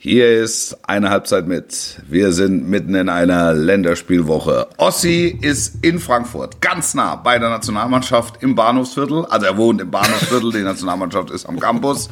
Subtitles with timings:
[0.00, 2.00] Hier ist eine Halbzeit mit.
[2.08, 4.68] Wir sind mitten in einer Länderspielwoche.
[4.76, 9.24] Ossi ist in Frankfurt, ganz nah bei der Nationalmannschaft im Bahnhofsviertel.
[9.24, 12.10] Also er wohnt im Bahnhofsviertel, die Nationalmannschaft ist am Campus.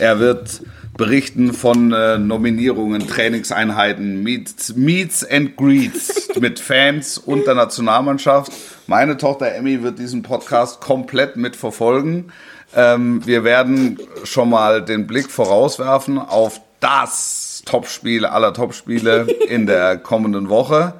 [0.00, 0.62] Er wird
[0.96, 8.50] berichten von äh, Nominierungen, Trainingseinheiten, Meets, Meets and Greets mit Fans und der Nationalmannschaft.
[8.88, 12.32] Meine Tochter Emmy wird diesen Podcast komplett mitverfolgen.
[12.74, 19.98] Ähm, wir werden schon mal den Blick vorauswerfen auf das Topspiel aller Topspiele in der
[19.98, 20.94] kommenden Woche.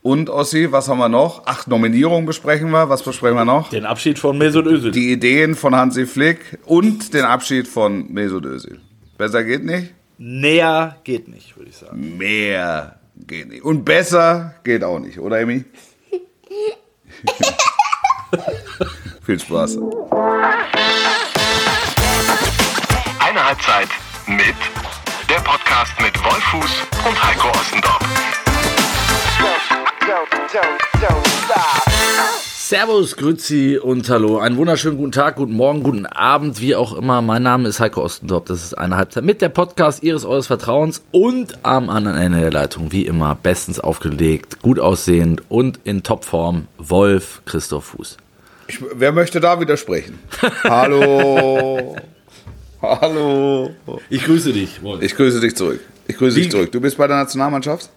[0.00, 1.42] Und Ossi, was haben wir noch?
[1.46, 2.88] Ach, Nominierung besprechen wir.
[2.88, 3.70] Was besprechen wir noch?
[3.70, 4.92] Den Abschied von Mesut Özil.
[4.92, 8.80] Die Ideen von Hansi Flick und den Abschied von Mesut Özil.
[9.16, 9.94] Besser geht nicht?
[10.18, 12.18] Näher geht nicht, würde ich sagen.
[12.18, 13.64] Mehr geht nicht.
[13.64, 15.64] Und besser geht auch nicht, oder Emi?
[19.24, 19.78] Viel Spaß.
[23.20, 23.88] Eine Halbzeit
[24.26, 24.83] mit
[25.34, 27.98] der Podcast mit Wolfuß und Heiko Ostendorf.
[32.54, 34.38] Servus, Grüezi und Hallo.
[34.38, 37.20] Einen wunderschönen guten Tag, guten Morgen, guten Abend, wie auch immer.
[37.20, 38.44] Mein Name ist Heiko Ostendorf.
[38.44, 42.52] Das ist eine Halbzeit mit der Podcast Ihres Eures Vertrauens und am anderen Ende der
[42.52, 48.18] Leitung, wie immer, bestens aufgelegt, gut aussehend und in Topform, Wolf Christoph Fuß.
[48.68, 50.16] Ich, wer möchte da widersprechen?
[50.62, 51.96] Hallo.
[53.00, 53.70] Hallo.
[54.10, 55.02] Ich grüße dich, Wolf.
[55.02, 55.80] Ich grüße dich zurück.
[56.06, 56.72] Ich grüße dich Wie- zurück.
[56.72, 57.88] Du bist bei der Nationalmannschaft?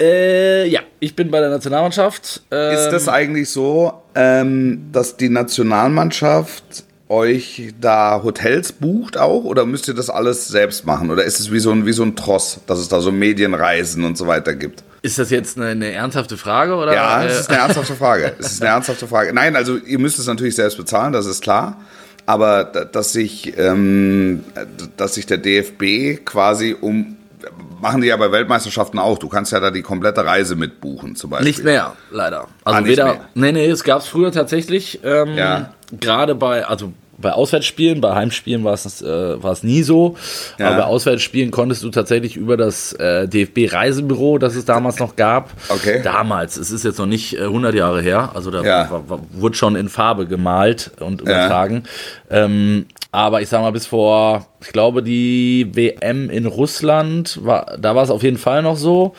[0.00, 2.42] Äh, ja, ich bin bei der Nationalmannschaft.
[2.50, 9.66] Ähm, Ist das eigentlich so, ähm, dass die Nationalmannschaft euch da Hotels bucht auch oder
[9.66, 11.10] müsst ihr das alles selbst machen?
[11.10, 14.04] Oder ist es wie so ein, wie so ein Tross, dass es da so Medienreisen
[14.04, 14.84] und so weiter gibt?
[15.02, 16.76] Ist das jetzt eine, eine ernsthafte Frage?
[16.76, 16.94] Oder?
[16.94, 18.32] Ja, äh, es ist eine ernsthafte Frage.
[18.38, 19.32] Es ist eine ernsthafte Frage.
[19.34, 21.80] Nein, also ihr müsst es natürlich selbst bezahlen, das ist klar.
[22.26, 24.44] Aber da- dass sich, ähm,
[24.96, 27.16] dass sich der DFB quasi um
[27.80, 29.16] machen die ja bei Weltmeisterschaften auch.
[29.18, 31.48] Du kannst ja da die komplette Reise mitbuchen, zum Beispiel.
[31.48, 32.46] Nicht mehr, leider.
[32.62, 33.04] Also Ah, weder.
[33.06, 33.20] mehr.
[33.34, 35.00] Nee, nee, es gab es früher tatsächlich.
[35.02, 35.72] Ähm, Ja.
[35.98, 40.16] Gerade bei, also bei Auswärtsspielen, bei Heimspielen war es, äh, war es nie so.
[40.58, 40.68] Ja.
[40.68, 45.50] Aber bei Auswärtsspielen konntest du tatsächlich über das äh, DFB-Reisebüro, das es damals noch gab.
[45.68, 46.00] Okay.
[46.02, 48.90] Damals, es ist jetzt noch nicht äh, 100 Jahre her, also da Ja.
[48.90, 51.84] war, war, wurde schon in Farbe gemalt und übertragen.
[52.30, 57.96] Ähm, aber ich sag mal, bis vor, ich glaube, die WM in Russland, war, da
[57.96, 59.14] war es auf jeden Fall noch so.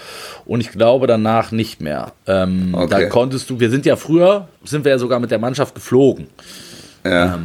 [0.45, 2.13] Und ich glaube danach nicht mehr.
[2.25, 2.88] Ähm, Okay.
[2.89, 6.28] Da konntest du, wir sind ja früher, sind wir ja sogar mit der Mannschaft geflogen.
[7.06, 7.38] Ja.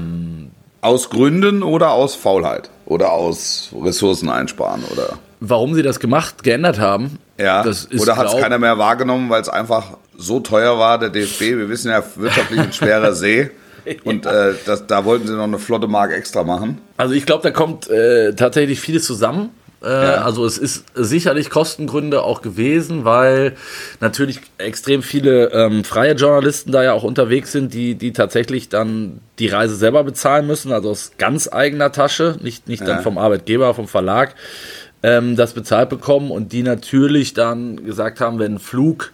[0.87, 2.71] Aus Gründen oder aus Faulheit?
[2.87, 4.85] Oder aus Ressourcen einsparen?
[4.93, 7.63] Oder, Warum sie das gemacht, geändert haben, ja.
[7.63, 11.11] das ist, oder hat es keiner mehr wahrgenommen, weil es einfach so teuer war, der
[11.11, 11.41] DFB?
[11.41, 13.51] Wir wissen ja, wirtschaftlich ein schwerer See.
[14.05, 16.79] Und äh, das, da wollten sie noch eine flotte Mark extra machen.
[16.97, 19.51] Also ich glaube, da kommt äh, tatsächlich vieles zusammen.
[19.83, 20.23] Äh, Ja.
[20.25, 23.55] Also es ist sicherlich Kostengründe auch gewesen, weil
[24.01, 29.21] natürlich extrem viele ähm, freie Journalisten da ja auch unterwegs sind, die, die tatsächlich dann
[29.39, 32.87] die Reise selber bezahlen müssen, also aus ganz eigener Tasche, nicht, nicht Ja.
[32.87, 34.35] dann vom Arbeitgeber, vom Verlag,
[35.03, 39.13] ähm, das bezahlt bekommen und die natürlich dann gesagt haben, wenn ein Flug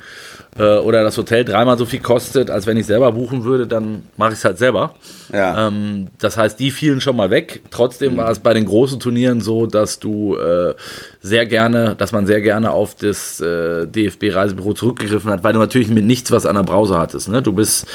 [0.58, 4.02] äh, oder das Hotel dreimal so viel kostet, als wenn ich selber buchen würde, dann
[4.16, 4.94] mache ich es halt selber.
[5.32, 5.68] Ja.
[5.68, 7.62] Ähm, das heißt, die fielen schon mal weg.
[7.70, 10.74] Trotzdem war es bei den großen Turnieren so, dass du äh,
[11.20, 15.88] sehr gerne, dass man sehr gerne auf das äh, DFB-Reisebüro zurückgegriffen hat, weil du natürlich
[15.88, 17.28] mit nichts was an der Brause hattest.
[17.28, 17.40] Ne?
[17.40, 17.86] Du bist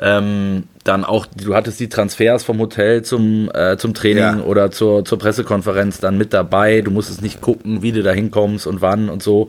[0.00, 4.40] ähm, dann auch, du hattest die Transfers vom Hotel zum, äh, zum Training Ja.
[4.44, 6.80] oder zur, zur Pressekonferenz dann mit dabei.
[6.80, 9.48] Du musstest nicht gucken, wie du da hinkommst und wann und so.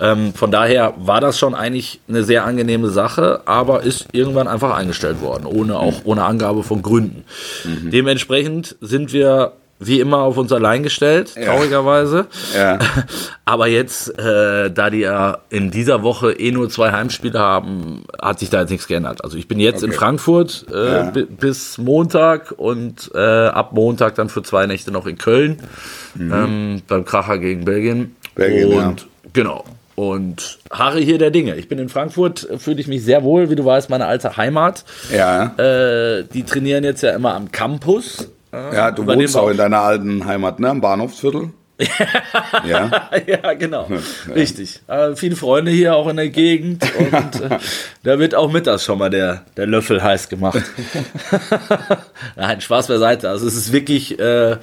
[0.00, 4.76] Ähm, von daher war das schon eigentlich eine sehr angenehme Sache, aber ist irgendwann einfach
[4.76, 7.24] eingestellt worden, ohne auch ohne Angabe von Gründen.
[7.92, 12.26] Dementsprechend sind wir wie immer auf uns allein gestellt, traurigerweise.
[12.56, 12.78] Ja.
[13.44, 18.40] Aber jetzt, äh, da die ja in dieser Woche eh nur zwei Heimspiele haben, hat
[18.40, 19.22] sich da jetzt nichts geändert.
[19.24, 19.98] Also ich bin jetzt in Okay.
[19.98, 21.02] Frankfurt äh, Ja.
[21.10, 25.58] bi- bis Montag und äh, ab Montag dann für zwei Nächte noch in Köln
[26.18, 27.98] ähm, beim Kracher gegen Belgien.
[27.98, 28.14] Mhm.
[28.34, 29.64] Belgien, und genau.
[29.94, 31.56] Und harre hier der Dinge.
[31.56, 34.84] Ich bin in Frankfurt, fühle ich mich sehr wohl, wie du weißt, meine alte Heimat.
[35.12, 35.54] Ja.
[35.58, 38.30] Äh, die trainieren jetzt ja immer am Campus.
[38.52, 40.70] Ja, du wohnst auch in deiner alten Heimat, ne?
[40.70, 41.50] Am Bahnhofsviertel.
[42.66, 43.08] ja.
[43.26, 43.86] ja, genau.
[44.34, 44.80] Richtig.
[44.88, 47.58] Äh, viele Freunde hier auch in der Gegend und äh,
[48.02, 50.60] da wird auch mittags schon mal der, der Löffel heiß gemacht.
[52.36, 53.28] Nein, Spaß beiseite.
[53.28, 54.56] Also es ist wirklich, äh,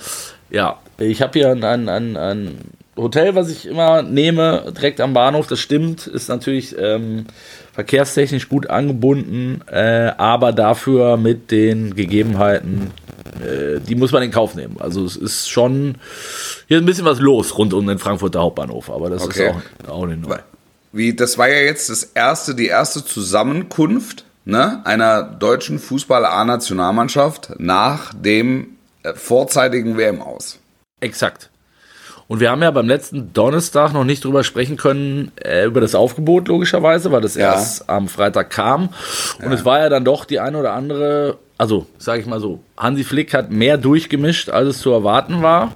[0.49, 2.57] ja, ich habe hier ein, ein, ein, ein
[2.97, 7.25] Hotel, was ich immer nehme, direkt am Bahnhof, das stimmt, ist natürlich ähm,
[7.73, 12.91] verkehrstechnisch gut angebunden, äh, aber dafür mit den Gegebenheiten
[13.41, 14.77] äh, die muss man in Kauf nehmen.
[14.79, 15.95] Also es ist schon
[16.67, 19.51] hier ein bisschen was los rund um den Frankfurter Hauptbahnhof, aber das Okay.
[19.79, 20.37] ist auch, auch nicht neu.
[20.91, 25.77] Wie, das war ja jetzt das erste, die erste Zusammenkunft ne, einer deutschen
[26.49, 28.67] Fußball-A-Nationalmannschaft nach dem
[29.03, 30.59] äh, vorzeitigen WM aus.
[31.01, 31.49] Exakt.
[32.27, 35.93] Und wir haben ja beim letzten Donnerstag noch nicht drüber sprechen können, äh, über das
[35.93, 37.53] Aufgebot logischerweise, weil das Ja.
[37.53, 38.89] erst am Freitag kam.
[39.43, 42.59] Und es war ja dann doch die eine oder andere, also sage ich mal so,
[42.77, 45.71] Hansi Flick hat mehr durchgemischt, als es zu erwarten war.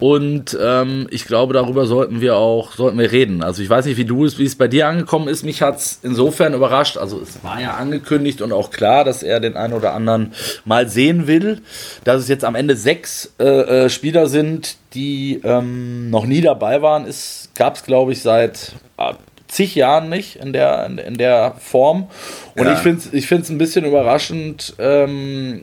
[0.00, 3.44] Und ähm, ich glaube, darüber sollten wir auch sollten wir reden.
[3.44, 5.44] Also ich weiß nicht, wie du es, wie es bei dir angekommen ist.
[5.44, 6.96] Mich hat es insofern überrascht.
[6.96, 10.32] Also es war ja angekündigt und auch klar, dass er den einen oder anderen
[10.64, 11.60] mal sehen will.
[12.02, 13.44] Dass es jetzt am Ende sechs äh,
[13.84, 17.06] äh, Spieler sind, die ähm, noch nie dabei waren,
[17.54, 19.12] gab es, glaube ich, seit äh,
[19.52, 22.08] zig Jahren nicht in der, in, der Form.
[22.56, 22.72] Und Ja.
[22.72, 25.62] ich finde es ich find's ein bisschen überraschend, ähm,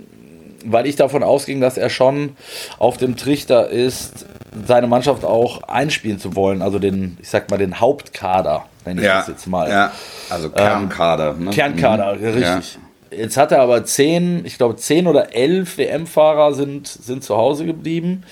[0.65, 2.36] weil ich davon ausging, dass er schon
[2.77, 4.25] auf dem Trichter ist,
[4.68, 6.62] seine Mannschaft auch einspielen zu wollen.
[6.62, 9.69] Also den, ich sag mal, den Hauptkader, nenne ich Ja, das jetzt mal.
[9.69, 9.92] ja.
[10.30, 11.33] also Kernkader.
[11.33, 11.51] ne?
[11.51, 12.25] Kernkader, Mhm.
[12.25, 12.77] richtig.
[13.12, 17.65] Jetzt hat er aber zehn, ich glaube zehn oder elf WM-Fahrer sind, sind zu Hause
[17.65, 18.24] geblieben,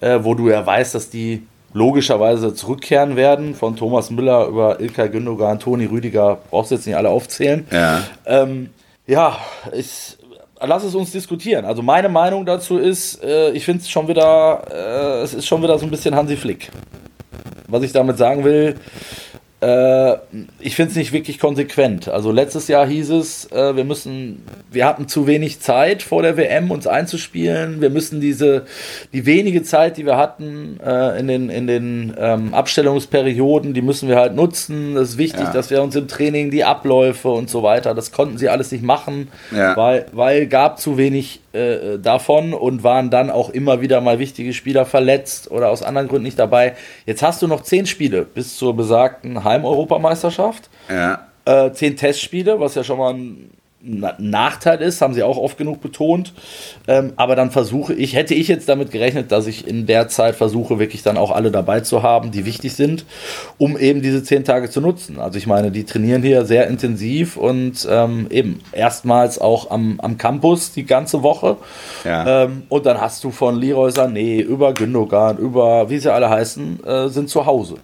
[0.00, 1.42] äh, wo du ja weißt, dass die
[1.72, 3.54] logischerweise zurückkehren werden.
[3.54, 7.66] Von Thomas Müller über Ilkay Gündogan, Toni Rüdiger, brauchst du jetzt nicht alle aufzählen.
[7.70, 8.02] Ja.
[8.26, 8.70] Ähm,
[9.06, 9.38] ja,
[9.72, 10.16] ich,
[10.60, 11.64] lass es uns diskutieren.
[11.64, 15.62] Also meine Meinung dazu ist, äh, ich finde es schon wieder, äh, es ist schon
[15.62, 16.70] wieder so ein bisschen Hansi Flick.
[17.68, 18.76] Was ich damit sagen will,
[19.62, 20.16] äh,
[20.58, 22.08] ich finde es nicht wirklich konsequent.
[22.08, 24.42] Also letztes Jahr hieß es, äh, wir müssen,
[24.72, 27.80] wir hatten zu wenig Zeit vor der WM, uns einzuspielen.
[27.80, 28.64] Wir müssen diese,
[29.12, 34.08] die wenige Zeit, die wir hatten äh, in den, in den ähm, Abstellungsperioden, die müssen
[34.08, 34.96] wir halt nutzen.
[34.96, 35.52] Es ist wichtig, Ja.
[35.52, 38.82] dass wir uns im Training die Abläufe und so weiter, das konnten sie alles nicht
[38.82, 39.76] machen, Ja.
[39.76, 44.54] weil, weil gab zu wenig äh, davon und waren dann auch immer wieder mal wichtige
[44.54, 46.74] Spieler verletzt oder aus anderen Gründen nicht dabei.
[47.06, 51.26] Jetzt hast du noch zehn Spiele bis zur besagten Heim-Europameisterschaft, Ja.
[51.44, 53.50] äh, zehn Testspiele, was ja schon mal ein
[53.84, 56.32] Na- Nachteil ist, haben sie auch oft genug betont.
[56.86, 60.36] Ähm, aber dann versuche ich, hätte ich jetzt damit gerechnet, dass ich in der Zeit
[60.36, 63.04] versuche, wirklich dann auch alle dabei zu haben, die wichtig sind,
[63.58, 65.18] um eben diese zehn Tage zu nutzen.
[65.18, 70.16] Also ich meine, die trainieren hier sehr intensiv und ähm, eben erstmals auch am, am
[70.16, 71.56] Campus die ganze Woche.
[72.04, 72.44] Ja.
[72.44, 76.84] Ähm, und dann hast du von Leroy Sané über Gündogan, über wie sie alle heißen,
[76.84, 77.74] äh, sind zu Hause.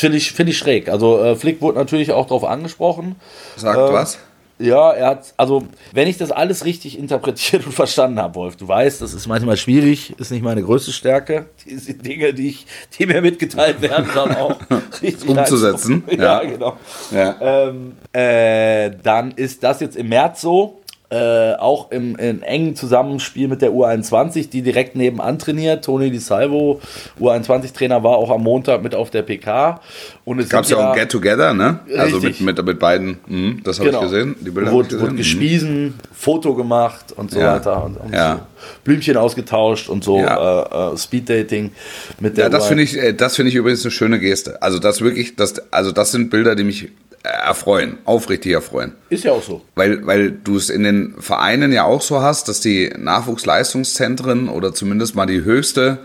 [0.00, 0.88] Finde ich, find ich schräg.
[0.88, 3.16] Also äh, Flick wurde natürlich auch darauf angesprochen.
[3.56, 4.18] Sagt Äh, was?
[4.60, 5.62] Ja, er hat, also
[5.92, 9.56] wenn ich das alles richtig interpretiert und verstanden habe, Wolf, du weißt, das ist manchmal
[9.56, 11.46] schwierig, ist nicht meine größte Stärke.
[11.64, 12.66] Diese Dinge, die, ich,
[12.98, 14.56] die mir mitgeteilt werden, dann auch
[15.02, 16.44] richtig Umzusetzen, Ja, ja.
[16.44, 16.76] genau.
[17.10, 17.36] Ja.
[17.40, 20.79] Ähm, äh, dann ist das jetzt im März so.
[21.12, 25.84] Äh, auch im, im engen Zusammenspiel mit der U21, die direkt nebenan trainiert.
[25.84, 26.80] Toni Di Salvo,
[27.20, 29.80] U21-Trainer, war auch am Montag mit auf der PK.
[30.24, 31.80] Und es Gab ja auch ein Get-Together, ne?
[31.98, 32.46] Also mit, Richtig.
[32.46, 33.18] mit, mit beiden.
[33.26, 34.04] Mhm, das habe Genau.
[34.04, 34.36] ich gesehen.
[34.40, 35.00] Die Bilder wurde, gesehen.
[35.02, 35.16] wurde Mhm.
[35.16, 37.54] gespiesen, Foto gemacht und so Ja.
[37.56, 37.82] weiter.
[37.84, 38.36] Und, und Ja.
[38.36, 38.40] so
[38.84, 40.90] Blümchen ausgetauscht und so Ja.
[40.90, 41.72] äh, äh, Speeddating
[42.20, 44.62] mit der Ja, das finde ich, äh, das finde ich übrigens eine schöne Geste.
[44.62, 46.88] Also das wirklich, das, also das sind Bilder, die mich
[47.22, 48.92] erfreuen, aufrichtig erfreuen.
[49.10, 49.62] Ist ja auch so.
[49.74, 54.72] Weil, weil du es in den Vereinen ja auch so hast, dass die Nachwuchsleistungszentren oder
[54.72, 55.98] zumindest mal die höchste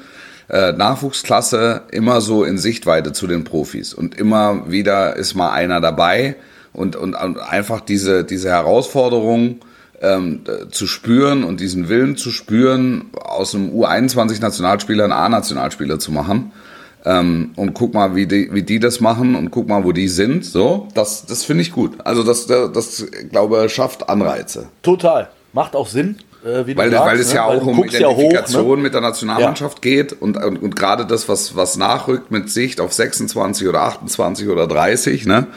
[0.49, 3.93] äh, Nachwuchsklasse immer so in Sichtweite zu den Profis.
[3.93, 6.35] Und immer wieder ist mal einer dabei
[6.73, 9.61] und, und, und einfach diese, diese Herausforderung
[10.01, 16.11] ähm, äh, zu spüren und diesen Willen zu spüren, aus einem U21-Nationalspieler einen A-Nationalspieler zu
[16.11, 16.51] machen.
[17.05, 20.07] Ähm, und guck mal, wie die, wie die das machen und guck mal, wo die
[20.07, 20.43] sind.
[20.43, 21.93] So, das, das finde ich gut.
[22.03, 24.69] Also das, das, das glaube schafft Anreize.
[24.81, 25.29] Total.
[25.53, 26.17] Macht auch Sinn.
[26.43, 27.35] Äh, wie du Weil, sagst, weil es ne?
[27.35, 28.83] ja auch du um guckst ja hoch, Identifikation ne?
[28.83, 32.93] mit der Nationalmannschaft geht und, und, und gerade das, was, was nachrückt mit Sicht auf
[32.93, 35.47] 26 oder 28 oder 30, ne?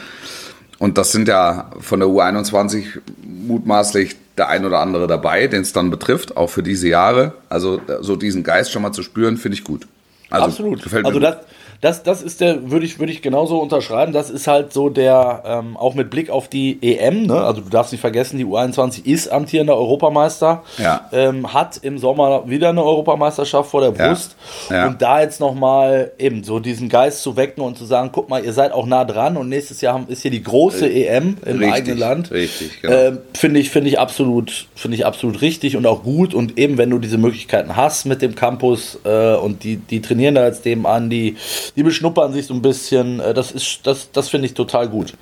[0.79, 2.85] Und das sind ja von der U21
[3.21, 7.33] mutmaßlich der ein oder andere dabei, den es dann betrifft, auch für diese Jahre.
[7.49, 9.87] Also so diesen Geist schon mal zu spüren, finde ich gut.
[10.29, 10.83] Also, Absolut.
[10.83, 11.37] Gefällt also das.
[11.81, 14.11] Das, das ist der, würde ich, würde ich genauso unterschreiben.
[14.11, 17.41] Das ist halt so der, ähm, auch mit Blick auf die EM, ne?
[17.41, 21.09] also du darfst nicht vergessen, die U21 ist amtierender Europameister, Ja.
[21.13, 24.09] ähm, hat im Sommer wieder eine Europameisterschaft vor der Ja.
[24.09, 24.35] Brust.
[24.69, 24.87] Ja.
[24.87, 28.43] Und da jetzt nochmal eben so diesen Geist zu wecken und zu sagen, guck mal,
[28.43, 31.73] ihr seid auch nah dran und nächstes Jahr ist hier die große EM im Richtig,
[31.73, 32.31] eigenen Land.
[32.31, 32.93] richtig, genau.
[32.93, 36.33] Ähm, finde ich, finde ich absolut, finde ich absolut richtig und auch gut.
[36.33, 40.35] Und eben, wenn du diese Möglichkeiten hast mit dem Campus äh, und die, die trainieren
[40.35, 41.35] da jetzt dem an, die,
[41.75, 45.13] die beschnuppern sich so ein bisschen, äh, das ist, das, das finde ich total gut.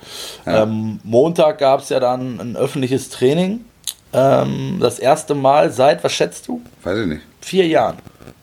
[0.46, 3.64] Ähm, Montag gab es ja dann ein öffentliches Training.
[4.12, 6.62] Ähm, das erste Mal seit, was schätzt du?
[6.82, 7.22] Weiß ich nicht.
[7.40, 7.96] Vier Jahren.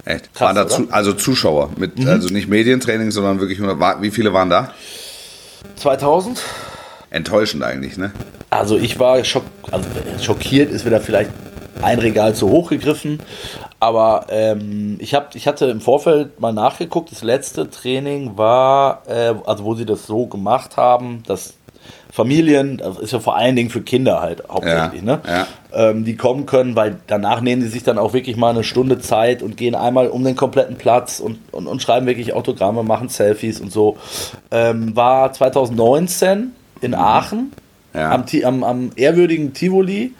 [0.05, 0.33] Echt?
[0.35, 2.07] Krass, waren da zu, also Zuschauer, mit, Mhm.
[2.07, 4.71] also nicht Medientraining, sondern wirklich, wie viele waren da?
[5.77, 6.41] 2000?
[7.09, 8.11] Enttäuschend eigentlich, ne?
[8.49, 9.87] Also ich war schock, also
[10.21, 11.31] schockiert, ist wieder vielleicht
[11.81, 13.19] ein Regal zu hoch gegriffen.
[13.79, 17.11] Aber ähm, ich, hab, ich hatte im Vorfeld mal nachgeguckt.
[17.11, 21.55] Das letzte Training war, äh, also wo sie das so gemacht haben, dass
[22.11, 25.21] Familien, das ist ja vor allen Dingen für Kinder halt hauptsächlich, Ja, ne?
[25.27, 25.47] ja.
[25.73, 28.99] Ähm, die kommen können, weil danach nehmen sie sich dann auch wirklich mal eine Stunde
[28.99, 33.09] Zeit und gehen einmal um den kompletten Platz und, und, und schreiben wirklich Autogramme, machen
[33.09, 33.97] Selfies und so.
[34.49, 37.51] Ähm, war 2019 in Aachen
[37.93, 37.99] Mhm.
[38.01, 38.11] Ja.
[38.11, 40.13] am, am, am ehrwürdigen Tivoli.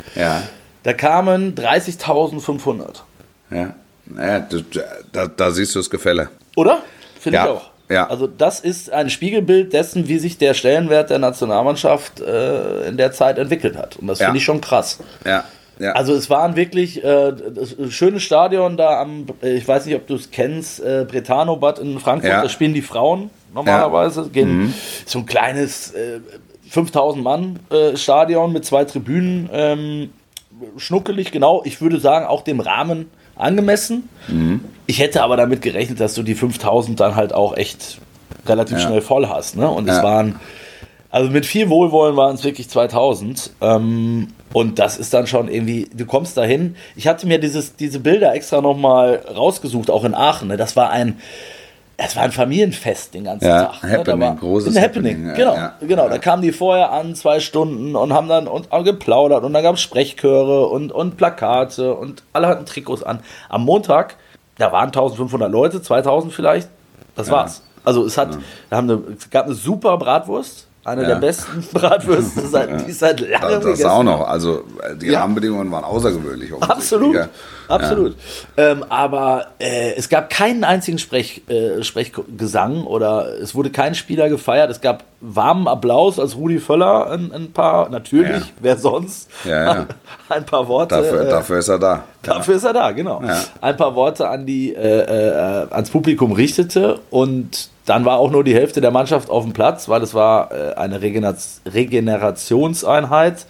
[0.84, 3.02] Da kamen 30.500.
[3.52, 3.74] Ja.
[4.08, 4.64] Naja, du-
[5.12, 6.30] da, da siehst du das Gefälle.
[6.56, 6.80] Oder?
[7.20, 7.70] Finde Ja, ich auch.
[7.90, 8.08] ja.
[8.08, 13.12] Also das ist ein Spiegelbild dessen, wie sich der Stellenwert der Nationalmannschaft äh, in der
[13.14, 13.96] Zeit entwickelt hat.
[13.98, 14.28] Und das Ja.
[14.28, 15.00] finde ich schon krass.
[15.26, 15.44] Ja.
[15.80, 15.94] ja.
[15.94, 20.06] Also es waren wirklich äh, das schöne Stadion da am, äh, ich weiß nicht, ob
[20.06, 22.42] du es kennst, äh, Bretano Bad in Frankfurt, Ja.
[22.44, 24.30] da spielen die Frauen normalerweise.
[24.30, 24.72] Gehen
[25.08, 26.20] so ein kleines äh,
[26.70, 30.10] 5000 Mann äh, Stadion mit zwei Tribünen, ähm,
[30.78, 31.64] schnuckelig, genau.
[31.66, 34.10] Ich würde sagen, auch dem Rahmen angemessen.
[34.88, 38.00] Ich hätte aber damit gerechnet, dass du die 5000 dann halt auch echt
[38.46, 38.88] relativ Ja.
[38.88, 39.58] schnell voll hast.
[39.58, 39.70] Ne?
[39.70, 40.04] Und es Ja.
[40.04, 40.40] waren,
[41.10, 43.52] also mit viel Wohlwollen waren es wirklich 2000.
[43.62, 46.76] Ähm, und das ist dann schon irgendwie, du kommst dahin.
[46.96, 50.48] Ich hatte mir dieses, diese Bilder extra nochmal rausgesucht, auch in Aachen.
[50.50, 50.58] Ne?
[50.58, 51.18] Das war ein,
[51.98, 53.84] es war ein Familienfest den ganzen Ja, Tag.
[53.84, 53.92] ne?
[53.92, 55.16] Happening, da war, großes ein Happening.
[55.30, 55.74] Happening, genau, ja.
[55.82, 56.08] genau.
[56.08, 56.20] Da Ja.
[56.20, 59.76] kamen die vorher an, zwei Stunden und haben dann und, und geplaudert und dann gab
[59.76, 63.20] es Sprechchöre und, und Plakate und alle hatten Trikots an.
[63.50, 64.16] Am Montag,
[64.58, 66.70] da waren 1500 Leute, 2000 vielleicht.
[67.16, 67.64] Das war's.
[67.86, 68.38] Also es hat,
[68.70, 71.08] da haben eine, es gab eine super Bratwurst, eine Ja.
[71.10, 74.28] der besten Bratwürste, seit, die es seit langem das, das auch noch.
[74.28, 74.64] Also
[75.02, 75.22] die Ja.
[75.22, 76.54] Rahmenbedingungen waren außergewöhnlich.
[76.62, 77.28] Absolut, ja.
[77.68, 78.16] absolut.
[78.56, 84.30] Ähm, aber äh, es gab keinen einzigen Sprech, äh, Sprechgesang oder es wurde kein Spieler
[84.30, 84.70] gefeiert.
[84.70, 89.88] Es gab warmen Applaus, als Rudi Völler ein, ein paar, natürlich, wer sonst, ja.
[90.30, 90.96] ein paar Worte.
[90.96, 92.04] Dafür, äh, dafür ist er da.
[92.22, 93.24] Dafür ist er da, genau.
[93.62, 98.44] Ein paar Worte an die, äh, äh, ans Publikum richtete und dann war auch nur
[98.44, 103.46] die Hälfte der Mannschaft auf dem Platz, weil es war äh, eine Regener Regenerationseinheit.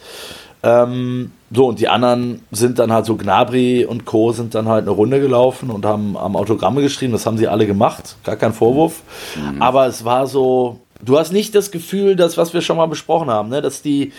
[0.62, 4.32] Ähm, so, und die anderen sind dann halt so, Gnabry und Co.
[4.32, 7.12] sind dann halt eine Runde gelaufen und haben, haben Autogramme geschrieben.
[7.12, 9.02] Das haben sie alle gemacht, gar kein Vorwurf.
[9.36, 9.62] Mhm.
[9.62, 13.30] Aber es war so, du hast nicht das Gefühl, dass, was wir schon mal besprochen
[13.30, 14.12] haben, ne, dass die,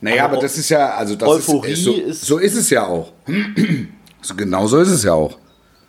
[0.00, 2.70] Naja, Aber aber das ist ja, also das Euphorie ist, so, ist- so ist es
[2.70, 3.08] ja auch.
[4.22, 5.38] So, genau so ist es ja auch.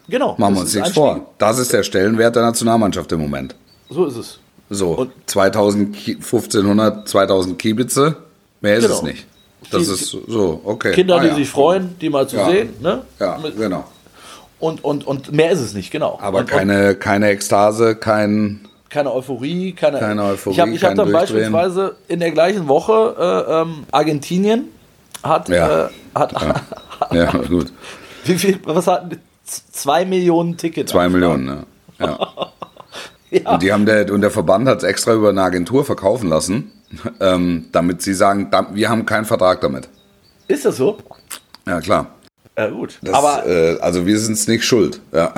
[0.09, 0.35] Genau.
[0.37, 1.21] Machen wir uns nichts vor.
[1.37, 3.55] Das ist der Stellenwert der Nationalmannschaft im Moment.
[3.89, 4.39] So ist es.
[4.69, 8.15] So, Und- 2000, Ki- 1500, 2000 Kiebitze,
[8.61, 8.95] mehr ist Genau.
[8.97, 9.25] es nicht.
[9.71, 10.91] Das Die- ist so, okay.
[10.93, 11.35] Kinder, Ah, die ja.
[11.35, 12.49] sich freuen, die mal zu Ja.
[12.49, 12.69] sehen.
[12.81, 13.01] Ne?
[13.19, 13.85] Ja, genau.
[14.59, 16.17] Und, und, und mehr ist es nicht, genau.
[16.21, 18.61] Aber und, keine, keine Ekstase, kein.
[18.63, 22.67] und keine Euphorie, keine, Keine Euphorie, Ich habe ich hab dann beispielsweise in der gleichen
[22.67, 23.15] Woche
[23.47, 24.65] äh, ähm, Argentinien
[25.23, 25.85] hat, Ja.
[25.85, 26.33] äh, hat
[27.11, 27.71] Ja, gut.
[28.25, 29.19] wie viel, was hatten
[29.71, 30.91] Zwei Millionen Tickets.
[30.91, 31.63] Zwei Millionen, ne?
[31.99, 32.19] Ja.
[33.29, 33.51] Ja.
[33.51, 36.71] Und, die haben der, und der Verband hat es extra über eine Agentur verkaufen lassen,
[37.19, 39.89] ähm, damit sie sagen, wir haben keinen Vertrag damit.
[40.47, 40.97] Ist das so?
[41.67, 42.07] Ja, klar.
[42.57, 42.97] Ja, gut.
[43.01, 45.01] Das, aber äh, also wir sind es nicht schuld.
[45.11, 45.33] Ja.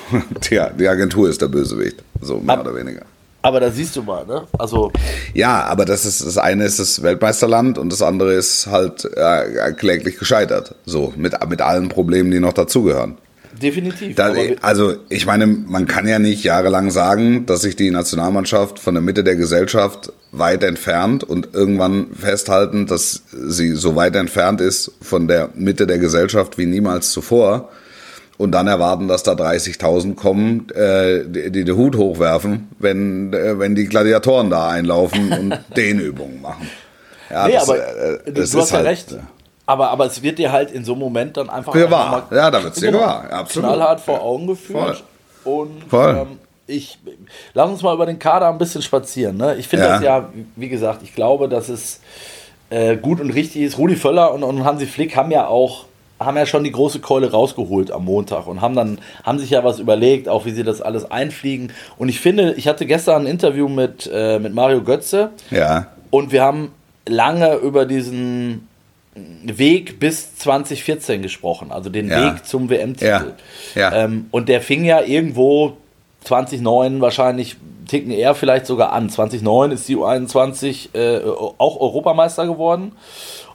[0.48, 3.02] Die, die Agentur ist der Bösewicht, so mehr Ab- oder weniger.
[3.42, 4.46] aber da siehst du mal, ne?
[4.56, 4.92] Also,
[5.34, 9.72] Ja, aber das ist das eine ist das Weltmeisterland und das andere ist halt äh,
[9.72, 10.76] kläglich gescheitert.
[10.86, 13.18] So mit mit allen Problemen, die noch dazugehören.
[13.60, 14.14] Definitiv.
[14.16, 18.94] Da, also ich meine, man kann ja nicht jahrelang sagen, dass sich die Nationalmannschaft von
[18.94, 24.92] der Mitte der Gesellschaft weit entfernt und irgendwann festhalten, dass sie so weit entfernt ist
[25.02, 27.70] von der Mitte der Gesellschaft wie niemals zuvor
[28.38, 33.58] und dann erwarten, dass da 30.000 kommen, äh, die, die den Hut hochwerfen, wenn, äh,
[33.58, 36.68] wenn die Gladiatoren da einlaufen und Dehnübungen machen.
[37.30, 39.16] Ja, nee, das, aber äh, du, das du hast ja halt, recht.
[39.66, 42.10] Aber, aber es wird dir halt in so einem Moment dann einfach Ja, auch wahr.
[42.22, 43.30] noch mal- Ja, da wird's dir gewahr.
[43.30, 43.68] Absolut.
[43.68, 45.04] knallhart vor Augen geführt.
[45.44, 46.16] Und Voll.
[46.22, 46.98] Ähm, ich
[47.54, 49.36] lass uns mal über den Kader ein bisschen spazieren.
[49.36, 49.56] Ne?
[49.56, 49.92] Ich finde Ja.
[49.94, 52.00] das ja, wie gesagt, ich glaube, dass es
[52.70, 53.78] äh, gut und richtig ist.
[53.78, 55.86] Rudi Völler und, und Hansi Flick haben ja auch
[56.18, 59.64] haben ja schon die große Keule rausgeholt am Montag und haben dann haben sich ja
[59.64, 61.72] was überlegt, auch wie sie das alles einfliegen.
[61.98, 66.30] Und ich finde, ich hatte gestern ein Interview mit, äh, mit Mario Götze Ja, und
[66.30, 66.70] wir haben
[67.08, 68.68] lange über diesen
[69.14, 72.34] Weg bis 2014 gesprochen, also den Ja.
[72.34, 73.34] Weg zum WM-Titel.
[73.74, 73.90] Ja.
[73.90, 74.04] Ja.
[74.04, 75.76] Ähm, und der fing ja irgendwo
[76.24, 77.56] 2009 wahrscheinlich
[77.88, 79.10] ticken eher vielleicht sogar an.
[79.10, 81.20] 2009 ist die U21 äh,
[81.58, 82.92] auch Europameister geworden.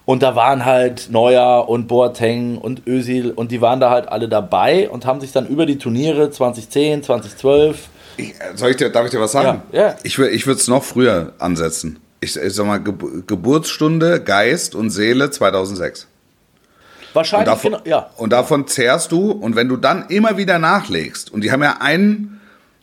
[0.05, 4.29] Und da waren halt Neuer und Boateng und Özil und die waren da halt alle
[4.29, 7.89] dabei und haben sich dann über die Turniere 2010, 2012.
[8.15, 9.63] Ich, soll ich dir, darf ich dir was sagen?
[9.73, 9.95] Ja, ja.
[10.03, 11.99] Ich, ich würde es noch früher ansetzen.
[12.19, 12.93] Ich, ich sag mal, Ge
[13.27, 16.03] Geburtsstunde, Geist und Seele 2006.
[16.03, 18.09] Und Wahrscheinlich, davon, genau, ja.
[18.17, 21.77] und davon zehrst du und wenn du dann immer wieder nachlegst und die haben ja
[21.79, 22.39] einen,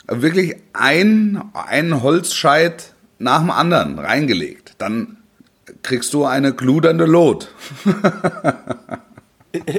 [0.08, 5.18] wirklich ein, einen Holzscheit nach dem anderen reingelegt, dann
[5.82, 7.48] kriegst du eine gludernde Lot.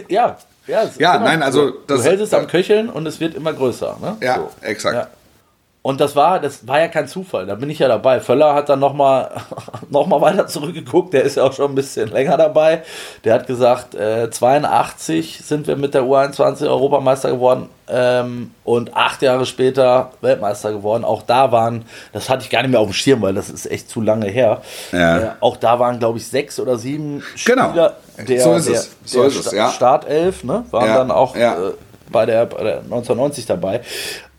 [0.08, 3.36] Ja, ja, Ja, nein, also du, das- du hältst es am Köcheln und es wird
[3.36, 3.98] immer größer.
[4.02, 4.18] Ne?
[4.22, 4.52] Ja, So.
[4.62, 4.96] exakt.
[4.96, 5.08] Ja.
[5.86, 8.20] Und das war, das war ja kein Zufall, da bin ich ja dabei.
[8.20, 9.30] Völler hat dann nochmal
[9.92, 12.82] noch mal weiter zurückgeguckt, der ist ja auch schon ein bisschen länger dabei.
[13.24, 19.22] Der hat gesagt, äh, 82 sind wir mit der U21 Europameister geworden ähm, und acht
[19.22, 21.06] Jahre später Weltmeister geworden.
[21.06, 23.70] Auch da waren, das hatte ich gar nicht mehr auf dem Schirm, weil das ist
[23.70, 24.62] echt zu lange her.
[24.92, 25.18] Ja.
[25.20, 27.70] Äh, auch da waren, glaube ich, sechs oder sieben Genau.
[27.70, 27.94] Spieler
[28.28, 28.92] der, So ist der, es.
[29.06, 29.70] So der ist es, Sta- ja.
[29.70, 30.64] Startelf, ne?
[30.72, 31.54] waren Ja, dann auch ja.
[31.54, 31.72] äh,
[32.12, 33.82] bei, der, bei der 1990 dabei.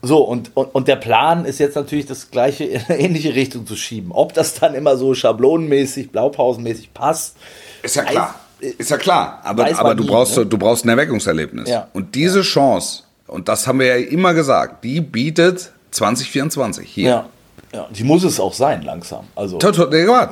[0.03, 3.67] So, und, und, und der Plan ist jetzt natürlich das gleiche in eine ähnliche Richtung
[3.67, 4.12] zu schieben.
[4.12, 7.37] Ob das dann immer so schablonenmäßig, blaupausenmäßig passt,
[7.83, 8.35] Ist ja klar.
[8.61, 9.41] Ist ja klar.
[9.45, 10.47] Aber, aber du, nie, brauchst, ne?
[10.47, 11.69] du brauchst ein Erweckungserlebnis.
[11.69, 11.88] Ja.
[11.93, 17.09] Und diese Chance, und das haben wir ja immer gesagt, die bietet 2024 hier.
[17.09, 17.29] ja.
[17.73, 19.25] Ja, die muss es auch sein, langsam.
[19.35, 20.26] Also, Tot- tot- ja,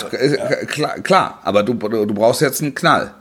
[0.66, 3.12] Klar, klar, aber du du brauchst jetzt einen Knall.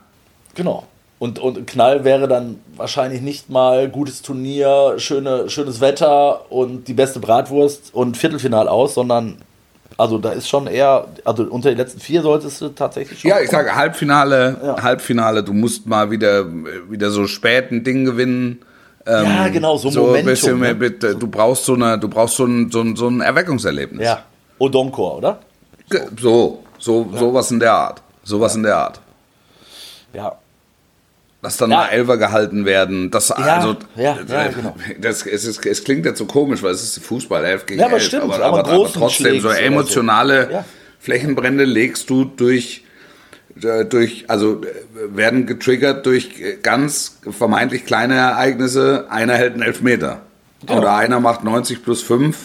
[0.54, 0.86] genau.
[1.24, 6.94] Und, und Knall wäre dann wahrscheinlich nicht mal gutes Turnier, schöne, schönes Wetter und die
[6.94, 9.38] beste Bratwurst und Viertelfinal aus, sondern
[9.98, 13.30] also da ist schon eher, also unter den letzten vier solltest du tatsächlich schon.
[13.30, 14.84] Ja, ich sage Halbfinale, Ja.
[14.84, 16.46] Halbfinale, du musst mal wieder,
[16.90, 18.60] wieder so spät ein Ding gewinnen.
[19.08, 20.26] ja, genau, so, So ein Momentum.
[20.30, 20.76] bisschen mehr ne?
[20.76, 21.16] bitte.
[21.16, 24.04] Du brauchst so eine, du brauchst so ein, so ein, so ein Erweckungserlebnis.
[24.06, 24.24] Ja,
[24.60, 25.40] Odonkor, oder?
[25.90, 28.02] Ge- So, so, sowas in der Art.
[28.24, 29.00] Sowas in der Art.
[30.14, 30.36] Ja.
[31.44, 31.78] Dass dann Ja.
[31.78, 33.12] mal Elfer gehalten werden.
[33.12, 34.76] Das, also, ja, ja, genau.
[35.00, 37.88] das, es, ist, es klingt jetzt so komisch, weil es ist Fußball, 11 gegen Ja,
[37.88, 38.06] aber 11.
[38.06, 39.62] stimmt, aber, aber aber, trotzdem, so oder so.
[39.62, 40.66] emotionale Ja.
[41.00, 42.86] Flächenbrände legst du durch,
[43.62, 44.68] äh, durch, also äh,
[45.18, 49.08] werden getriggert durch äh, ganz vermeintlich kleine Ereignisse.
[49.10, 50.22] Einer hält einen Elfmeter.
[50.66, 50.80] Genau.
[50.80, 52.38] Oder einer macht 90 plus 5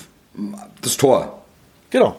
[0.82, 1.44] das Tor.
[1.90, 2.16] Genau.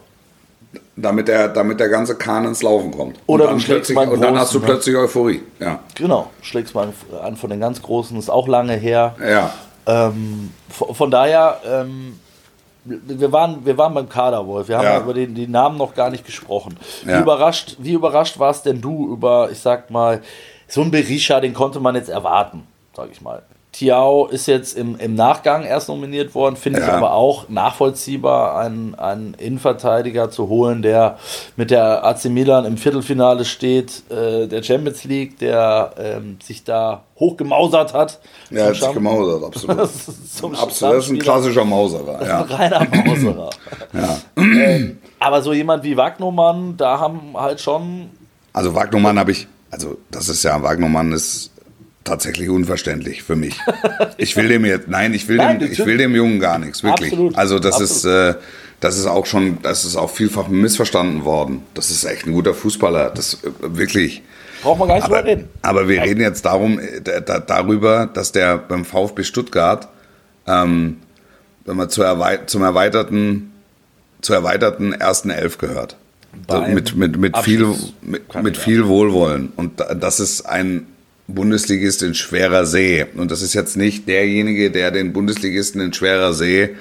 [1.02, 3.18] Damit der, damit der ganze Kahn ins Laufen kommt.
[3.28, 4.66] Oder und dann, du schlägst mal einen und dann hast du ne?
[4.66, 5.42] plötzlich Euphorie.
[5.60, 5.80] Ja.
[5.96, 6.30] Genau.
[6.42, 6.90] Schlägst mal
[7.24, 9.16] an von den ganz Großen, ist auch lange her.
[9.26, 9.54] Ja.
[9.86, 12.20] Ähm, von, von daher, ähm,
[12.86, 14.68] wir waren, wir waren beim Kader, Wolf.
[14.68, 15.00] Wir haben Ja.
[15.00, 16.78] über den, die Namen noch gar nicht gesprochen.
[17.04, 17.22] Wie Ja.
[17.22, 20.22] überrascht, wie überrascht warst denn du über, ich sag mal,
[20.68, 22.64] so ein Berisha, den konnte man jetzt erwarten,
[22.96, 23.42] sag ich mal.
[23.72, 26.94] Tiao ist jetzt im, im Nachgang erst nominiert worden, finde ich Ja.
[26.98, 31.20] aber auch nachvollziehbar, einen, einen Innenverteidiger zu holen, der
[31.56, 37.04] mit der AC Milan im Viertelfinale steht, äh, der Champions League, der ähm, sich da
[37.20, 38.20] hochgemausert hat.
[38.50, 39.78] Ja, hat sich gemausert, absolut.
[39.80, 40.96] Das ist zum absolut.
[40.98, 42.26] Das ist ein klassischer Mauserer.
[42.26, 42.42] Ja.
[42.50, 43.50] Reiner Mauserer.
[44.36, 48.10] ähm, aber so jemand wie Wagnermann, da haben halt schon.
[48.52, 51.52] Also Wagnermann habe ich, also das ist ja, Wagnermann ist
[52.10, 53.60] tatsächlich unverständlich für mich.
[54.18, 56.84] Ich will dem jetzt, nein, ich will, Nein, dem, ich will dem Jungen gar nichts,
[56.84, 57.12] wirklich.
[57.14, 57.92] Absolut, Also das absolut.
[57.92, 58.40] ist, äh,
[58.82, 61.64] das ist auch schon, das ist auch vielfach missverstanden worden.
[61.74, 64.22] Das ist echt ein guter Fußballer, das äh, wirklich.
[64.62, 65.50] Braucht man gar nicht Aber, drüber reden.
[65.62, 69.88] aber wir reden jetzt darum, äh, da, da, darüber, dass der beim VfB Stuttgart,
[70.48, 70.98] ähm,
[71.66, 73.52] wenn man zur erwei zum erweiterten,
[74.22, 75.96] zur erweiterten ersten Elf gehört.
[76.50, 79.52] So, mit, mit, mit, viel, mit, mit viel Wohlwollen.
[79.56, 80.86] Und da- das ist ein
[81.34, 83.06] Bundesligist in schwerer See.
[83.16, 86.76] Und das ist jetzt nicht derjenige, der den Bundesligisten in schwerer See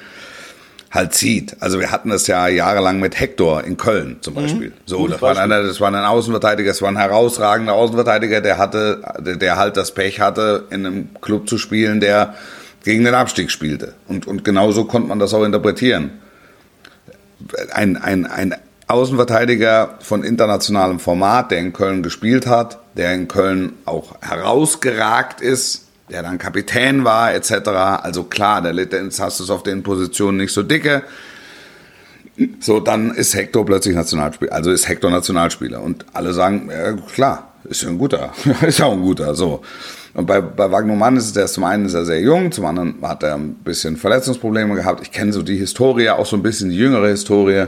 [0.91, 1.57] halt zieht.
[1.61, 4.73] Also wir hatten das ja jahrelang mit Hector in Köln zum Beispiel.
[4.87, 5.01] So, Mhm.
[5.03, 5.53] Gutes das war, Beispiel.
[5.53, 9.93] einer, das war ein Außenverteidiger, das war ein herausragender Außenverteidiger, der hatte, der, halt das
[9.93, 12.35] Pech hatte, in einem Club zu spielen, der
[12.85, 13.95] gegen den Abstieg spielte.
[14.07, 16.11] Und, und genauso konnte man das auch interpretieren.
[17.73, 18.55] Ein, ein, ein
[18.89, 25.85] Außenverteidiger von internationalem Format, der in Köln gespielt hat, der in Köln auch herausgeragt ist,
[26.11, 27.69] der dann Kapitän war, etc.
[28.03, 31.03] Also klar, der, jetzt hast es auf den Positionen nicht so dicke.
[32.61, 35.83] So, dann ist Hector plötzlich Nationalspieler, also ist Hector Nationalspieler.
[35.83, 38.33] Und alle sagen, ja, klar, ist ja ein guter,
[38.67, 39.63] ist ja auch ein guter, so.
[40.15, 43.23] Und bei, bei Wagnermann ist es, zum einen ist er sehr jung, zum anderen hat
[43.23, 45.03] er ein bisschen Verletzungsprobleme gehabt.
[45.03, 47.67] Ich kenne so die Historie, auch so ein bisschen die jüngere Historie.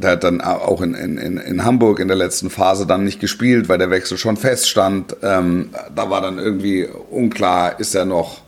[0.00, 3.68] Der hat dann auch in, in, in Hamburg in der letzten Phase dann nicht gespielt,
[3.68, 5.16] weil der Wechsel schon feststand.
[5.22, 8.42] Ähm, da war dann irgendwie unklar, ist er noch,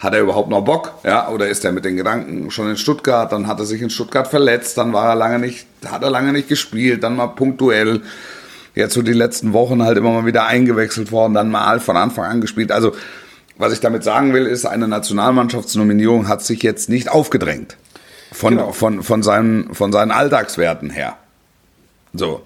[0.00, 0.94] hat er überhaupt noch Bock?
[1.04, 3.30] Ja, oder ist er mit den Gedanken schon in Stuttgart?
[3.30, 6.32] Dann hat er sich in Stuttgart verletzt, dann war er lange nicht, hat er lange
[6.32, 8.02] nicht gespielt, dann mal punktuell.
[8.74, 12.24] jetzt so die letzten Wochen halt immer mal wieder eingewechselt worden, dann mal von Anfang
[12.24, 12.72] an gespielt.
[12.72, 12.92] Also,
[13.56, 17.76] was ich damit sagen will, ist, eine Nationalmannschaftsnominierung hat sich jetzt nicht aufgedrängt.
[18.32, 18.72] Von, Genau.
[18.72, 21.16] von, von, seinen, von seinen Alltagswerten her.
[22.12, 22.42] So.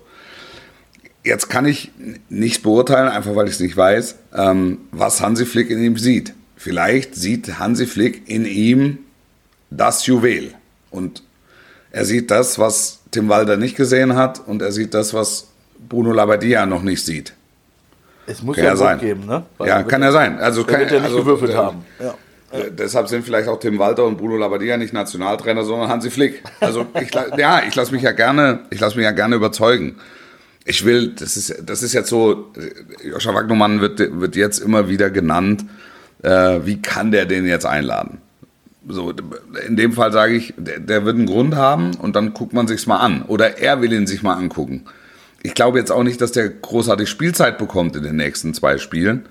[1.24, 1.90] Jetzt kann ich
[2.28, 6.34] nichts beurteilen, einfach weil ich es nicht weiß, ähm, was Hansi Flick in ihm sieht.
[6.56, 8.98] Vielleicht sieht Hansi Flick in ihm
[9.70, 10.54] das Juwel.
[10.90, 11.22] Und
[11.90, 15.48] er sieht das, was Tim Walter nicht gesehen hat, und er sieht das, was
[15.88, 17.34] Bruno Labbadia noch nicht sieht.
[18.26, 18.98] Es muss Kann ja ja sein.
[18.98, 19.44] geben, ne?
[19.58, 20.38] Weil ja, kann ja sein.
[20.38, 21.84] Also, kann, wird ja nicht also, gewürfelt äh, haben.
[22.00, 22.14] Ja.
[22.52, 26.42] Äh, Deshalb sind vielleicht auch Tim Walter und Bruno Labbadia nicht Nationaltrainer, sondern Hansi Flick.
[26.60, 29.96] Also ich, ja, ich lasse mich ja gerne, ich lasse mich ja gerne überzeugen.
[30.64, 32.52] Ich will, das ist, das ist jetzt so,
[33.02, 35.64] Joscha Wagnumann wird, wird jetzt immer wieder genannt.
[36.22, 38.18] Äh, wie kann der den jetzt einladen?
[38.86, 39.12] So,
[39.66, 42.68] in dem Fall sage ich, der, der wird einen Grund haben und dann guckt man
[42.68, 43.22] sich's mal an.
[43.22, 44.84] Oder er will ihn sich mal angucken.
[45.42, 49.26] Ich glaube jetzt auch nicht, dass der großartig Spielzeit bekommt in den nächsten zwei Spielen.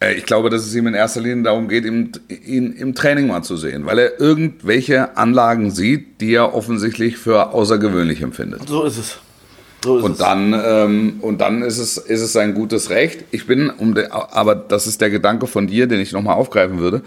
[0.00, 3.26] Äh, Ich glaube, dass es ihm in erster Linie darum geht, ihn, ihn im Training
[3.26, 8.68] mal zu sehen, weil er irgendwelche Anlagen sieht, die er offensichtlich für außergewöhnlich empfindet.
[8.68, 9.18] So ist es.
[9.84, 10.18] So ist Und es.
[10.18, 13.24] dann, ähm, und dann ist es, ist es sein gutes Recht.
[13.30, 16.78] Ich bin, um de, aber das ist der Gedanke von dir, den ich nochmal aufgreifen
[16.78, 17.02] würde.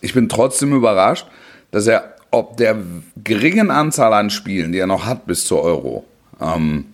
[0.00, 1.26] Ich bin trotzdem überrascht,
[1.70, 2.76] dass er ob der
[3.22, 6.04] geringen Anzahl an Spielen, die er noch hat bis zur Euro,
[6.40, 6.86] ähm,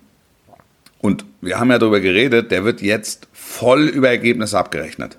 [1.00, 5.18] und wir haben ja darüber geredet, der wird jetzt voll über Ergebnisse abgerechnet.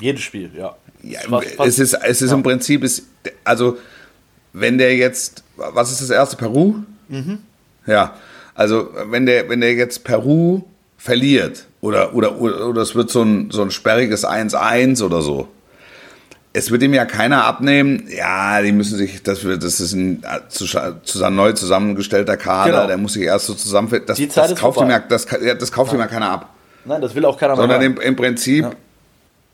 [0.00, 0.74] Jedes Spiel, ja.
[1.02, 3.04] Ja, Fast- fast- es ist, es ist im Prinzip, ist,
[3.44, 3.78] also
[4.52, 6.76] wenn der jetzt, was ist das erste, Peru?
[7.08, 7.38] Mhm.
[7.86, 8.14] Ja,
[8.54, 10.62] also wenn der, wenn der jetzt Peru
[10.98, 15.48] verliert oder, oder, oder, oder es wird so ein, so ein sperriges 1-1 oder so,
[16.52, 20.22] es wird ihm ja keiner abnehmen, ja, die müssen sich, das, wird, das ist ein
[20.24, 22.86] äh, zusa- zusammen, neu zusammengestellter Kader, Genau.
[22.86, 24.06] der muss sich erst so zusammenfinden.
[24.06, 26.54] Das, das kauft ihm ja, das, ja, das kauft ihm ja keiner ab.
[26.86, 27.88] Nein, das will auch keiner Sondern mehr.
[27.88, 28.64] im, im Prinzip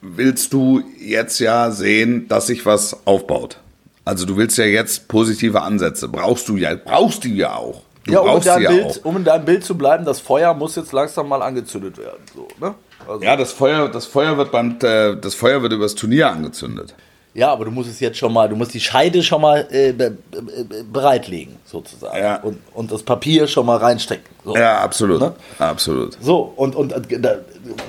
[0.02, 3.58] willst du jetzt ja sehen, dass sich was aufbaut.
[4.04, 6.08] Also du willst ja jetzt positive Ansätze.
[6.08, 7.82] Brauchst du ja, brauchst du ja auch.
[8.04, 9.04] Du ja, um in, brauchst deinem sie ja Bild, auch.
[9.04, 12.20] um in deinem Bild zu bleiben, das Feuer muss jetzt langsam mal angezündet werden.
[12.34, 12.74] So, ne?
[13.08, 16.94] also, Ja, das Feuer, das Feuer wird beim, äh, das Feuer wird übers Turnier angezündet.
[17.34, 19.92] Ja, aber du musst es jetzt schon mal, du musst die Scheide schon mal äh,
[19.92, 22.18] be, be, bereitlegen, sozusagen.
[22.18, 22.36] Ja.
[22.42, 24.26] Und, und das Papier schon mal reinstecken.
[24.44, 24.54] So.
[24.56, 25.32] Ja, absolut, Ne?
[25.58, 26.18] absolut.
[26.20, 27.36] So, und, und äh, da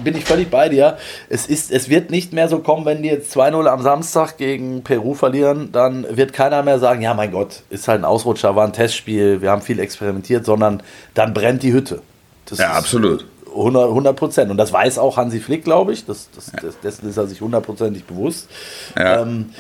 [0.04, 0.98] bin ich völlig bei dir.
[1.30, 4.84] Es, ist, es wird nicht mehr so kommen, wenn die jetzt 2-0 am Samstag gegen
[4.84, 8.66] Peru verlieren, dann wird keiner mehr sagen, ja mein Gott, ist halt ein Ausrutscher, war
[8.66, 10.82] ein Testspiel, wir haben viel experimentiert, sondern
[11.16, 12.02] dann brennt die Hütte.
[12.46, 13.26] Das Ja, ist absolut.
[13.56, 14.52] 100 Prozent.
[14.52, 16.06] Und das weiß auch Hansi Flick, glaube ich.
[16.06, 18.50] Das, das, das, dessen ist er sich hundertprozentig bewusst.
[18.98, 19.22] Ja.
[19.22, 19.54] Ähm,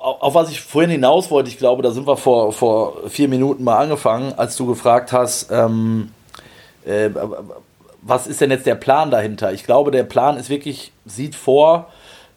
[0.00, 3.64] auf was ich vorhin hinaus wollte, ich glaube, da sind wir vor, vor vier Minuten
[3.64, 6.10] mal angefangen, als du gefragt hast, ähm,
[6.84, 7.10] äh,
[8.02, 9.52] was ist denn jetzt der Plan dahinter?
[9.52, 11.88] Ich glaube, der Plan ist wirklich, sieht vor,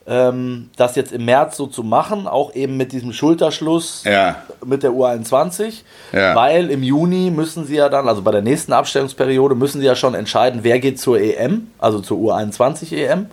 [0.09, 4.37] ähm, das jetzt im März so zu machen, auch eben mit diesem Schulterschluss Ja.
[4.65, 6.33] mit der U21, Ja.
[6.35, 9.95] weil im Juni müssen sie ja dann, also bei der nächsten Abstellungsperiode, müssen sie ja
[9.95, 13.27] schon entscheiden, wer geht zur EM, also zur U21 EM.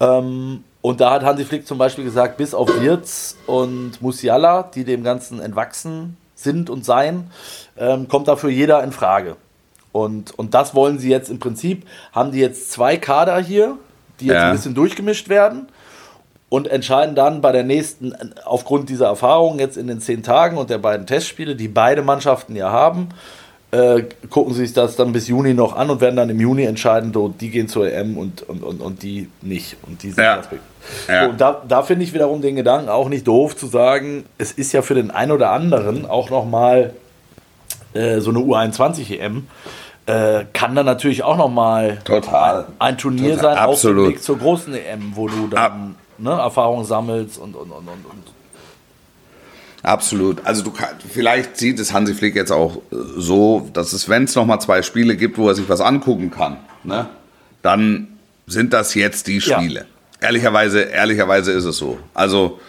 [0.00, 4.84] Ähm, und da hat Hansi Flick zum Beispiel gesagt, bis auf Wirtz und Musiala, die
[4.84, 7.30] dem Ganzen entwachsen sind und seien,
[7.78, 9.36] ähm, kommt dafür jeder in Frage.
[9.92, 13.76] Und, und das wollen sie jetzt im Prinzip, haben die jetzt zwei Kader hier,
[14.20, 14.46] die jetzt Ja.
[14.46, 15.68] ein bisschen durchgemischt werden
[16.50, 18.12] und entscheiden dann bei der nächsten,
[18.44, 22.56] aufgrund dieser Erfahrung jetzt in den zehn Tagen und der beiden Testspiele, die beide Mannschaften
[22.56, 23.08] ja haben,
[23.70, 27.12] äh, gucken sich das dann bis Juni noch an und werden dann im Juni entscheiden,
[27.14, 29.76] so, die gehen zur EM und, und, und, und die nicht.
[29.86, 30.42] Und die sind Ja.
[31.06, 31.24] Ja.
[31.24, 34.50] So, und da, da finde ich wiederum den Gedanken auch nicht doof zu sagen, es
[34.50, 36.94] ist ja für den einen oder anderen auch nochmal
[37.94, 39.46] äh, so eine U21-EM.
[40.06, 42.66] Äh, kann dann natürlich auch nochmal Total.
[42.80, 43.54] ein Turnier Total.
[43.54, 44.08] sein auf dem Absolut.
[44.08, 48.24] Weg zur großen EM, wo du dann ne, Erfahrung sammelst und, und, und, und, und.
[49.82, 50.44] Absolut.
[50.44, 50.72] Also du
[51.08, 54.60] vielleicht sieht es Hansi Flick jetzt auch äh, so, dass es, wenn es noch mal
[54.60, 57.06] zwei Spiele gibt, wo er sich was angucken kann, ne,
[57.62, 58.08] dann
[58.46, 59.58] sind das jetzt die Ja.
[59.60, 59.86] Spiele.
[60.20, 61.98] Ehrlicherweise, ehrlicherweise ist es so.
[62.12, 62.60] Also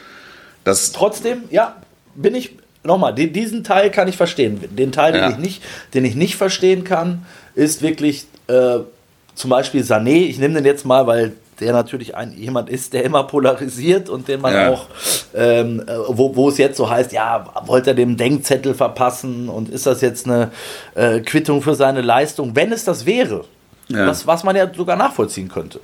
[0.63, 1.75] das Trotzdem, ja,
[2.15, 4.61] bin ich, nochmal, die, diesen Teil kann ich verstehen.
[4.77, 5.27] Den Teil, Ja.
[5.27, 8.77] den, ich nicht, den ich nicht verstehen kann, ist wirklich äh,
[9.35, 10.27] zum Beispiel Sané.
[10.27, 14.27] Ich nehme den jetzt mal, weil der natürlich ein, jemand ist, der immer polarisiert und
[14.27, 14.69] den man Ja.
[14.71, 14.87] auch,
[15.35, 19.69] ähm, äh, wo, wo es jetzt so heißt, ja, wollte er dem Denkzettel verpassen und
[19.69, 20.51] ist das jetzt eine
[20.95, 22.55] äh, Quittung für seine Leistung?
[22.55, 23.45] Wenn es das wäre,
[23.87, 24.07] Ja.
[24.07, 25.79] was, was man ja sogar nachvollziehen könnte,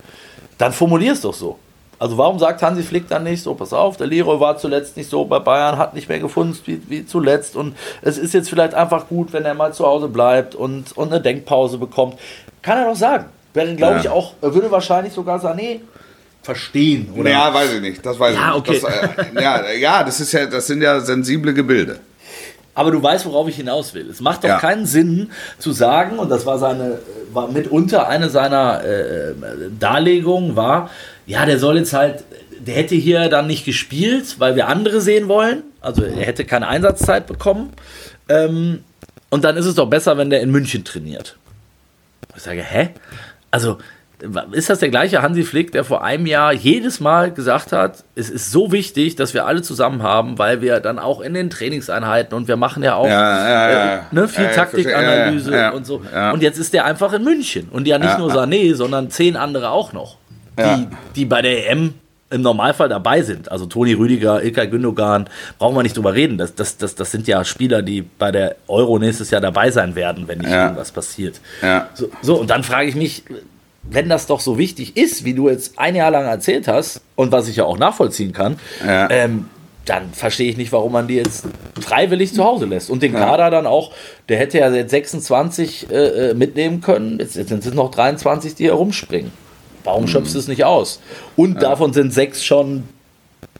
[0.57, 1.59] dann formulier es doch so.
[1.99, 5.09] Also warum sagt Hansi Flick dann nicht so, pass auf, der Leroy war zuletzt nicht
[5.09, 8.75] so bei Bayern, hat nicht mehr gefunden wie, wie zuletzt und es ist jetzt vielleicht
[8.75, 12.15] einfach gut, wenn er mal zu Hause bleibt und, und eine Denkpause bekommt.
[12.61, 13.25] Kann er doch sagen.
[13.57, 13.99] Wäre, glaube Ja.
[14.01, 15.79] ich, auch, er würde wahrscheinlich sogar Sané
[16.43, 17.09] verstehen.
[17.17, 17.29] Oder?
[17.31, 18.05] Ja, weiß ich nicht.
[18.05, 18.83] Das weiß Ja, ich nicht.
[18.85, 19.01] okay.
[19.17, 21.99] Das, äh, ja, ja, das ist ja, das sind ja sensible Gebilde.
[22.73, 24.07] Aber du weißt, worauf ich hinaus will.
[24.09, 24.59] Es macht doch Ja.
[24.59, 26.99] keinen Sinn zu sagen, und das war seine,
[27.33, 29.33] war mitunter eine seiner äh,
[29.79, 30.91] Darlegungen, war,
[31.25, 32.23] ja, der soll jetzt halt,
[32.59, 35.63] der hätte hier dann nicht gespielt, weil wir andere sehen wollen.
[35.81, 37.73] Also er hätte keine Einsatzzeit bekommen.
[38.29, 38.83] Ähm,
[39.29, 41.35] und dann ist es doch besser, wenn der in München trainiert.
[42.35, 42.89] Ich sage, hä?
[43.57, 43.77] Also,
[44.51, 48.29] ist das der gleiche Hansi Flick, der vor einem Jahr jedes Mal gesagt hat, es
[48.31, 52.35] ist so wichtig, dass wir alle zusammen haben, weil wir dann auch in den Trainingseinheiten
[52.35, 53.95] und wir machen ja auch Ja, ja, ja.
[53.95, 56.01] äh, ne, viel Taktikanalyse und so.
[56.33, 57.69] Und jetzt ist der einfach in München.
[57.69, 58.27] Und ja nicht nur.
[58.31, 60.17] Sané, sondern zehn andere auch noch,
[60.57, 61.93] die, die bei der EM
[62.29, 63.51] im Normalfall dabei sind.
[63.51, 66.37] Also Toni Rüdiger, Ilkay Gündogan, brauchen wir nicht drüber reden.
[66.37, 69.95] Das, das, das, das sind ja Spieler, die bei der Euro nächstes Jahr dabei sein
[69.95, 70.63] werden, wenn nicht Ja.
[70.65, 71.39] irgendwas passiert.
[71.61, 71.89] Ja.
[71.93, 73.23] So, so, und dann frage ich mich,
[73.89, 77.31] wenn das doch so wichtig ist, wie du jetzt ein Jahr lang erzählt hast, und
[77.31, 79.09] was ich ja auch nachvollziehen kann, Ja.
[79.09, 79.45] ähm,
[79.85, 81.45] dann verstehe ich nicht, warum man die jetzt
[81.79, 82.89] freiwillig zu Hause lässt.
[82.89, 83.93] Und den Kader dann auch,
[84.27, 88.53] der hätte ja jetzt 26 äh, äh, mitnehmen können, jetzt, jetzt sind es noch 23,
[88.55, 89.31] die herumspringen.
[89.87, 90.99] Warum schöpfst du es nicht aus?
[91.37, 92.83] Und davon sind sechs schon,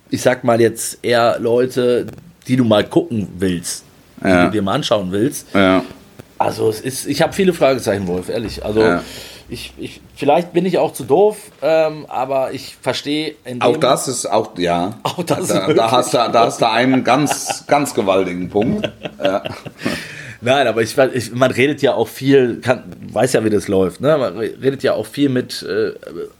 [0.10, 2.08] ich sag mal jetzt eher Leute,
[2.48, 3.86] die du mal gucken willst,
[4.22, 4.46] die Ja.
[4.46, 5.48] du dir mal anschauen willst.
[5.54, 5.84] Ja.
[6.38, 8.66] Also es ist, ich habe viele Fragezeichen, Wolf, ehrlich.
[8.66, 9.02] Also Ja.
[9.48, 14.26] ich, ich, vielleicht bin ich auch zu doof, ähm, aber ich verstehe Auch das ist
[14.26, 15.00] auch, ja.
[15.04, 18.92] Auch das ist da, da, hast du, da hast du einen ganz, ganz gewaltigen Punkt.
[19.24, 19.44] Ja.
[20.42, 24.02] Nein, aber ich, ich, man redet ja auch viel, kann, weiß ja, wie das läuft.
[24.02, 24.18] Ne?
[24.18, 25.94] Man redet ja auch viel mit, äh,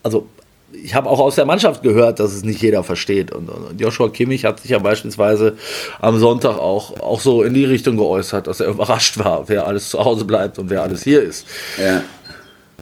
[0.04, 0.28] also
[0.72, 3.32] ich habe auch aus der Mannschaft gehört, dass es nicht jeder versteht.
[3.32, 5.58] Und, und Joshua Kimmich hat sich ja beispielsweise
[6.00, 9.90] am Sonntag auch, auch so in die Richtung geäußert, dass er überrascht war, wer alles
[9.90, 11.48] zu Hause bleibt und wer alles hier ist.
[11.82, 12.04] Ja.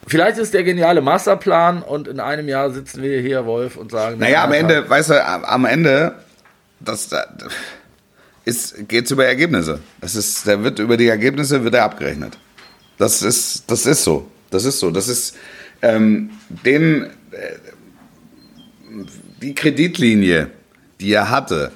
[0.08, 4.20] Vielleicht ist der geniale Masterplan und in einem Jahr sitzen wir hier, Wolf, und sagen,
[4.20, 6.14] Naja, am Ende, weißt du, am- Ende,
[6.80, 7.26] das da-
[8.46, 9.80] ist, geht's über Ergebnisse.
[10.00, 12.38] Das ist, der wird über die Ergebnisse wird er abgerechnet.
[12.98, 14.30] Das ist, das ist so.
[14.50, 14.92] Das ist so.
[14.92, 15.36] Das ist
[15.82, 17.58] ähm, den, äh,
[19.42, 20.50] die Kreditlinie,
[21.00, 21.72] die er hatte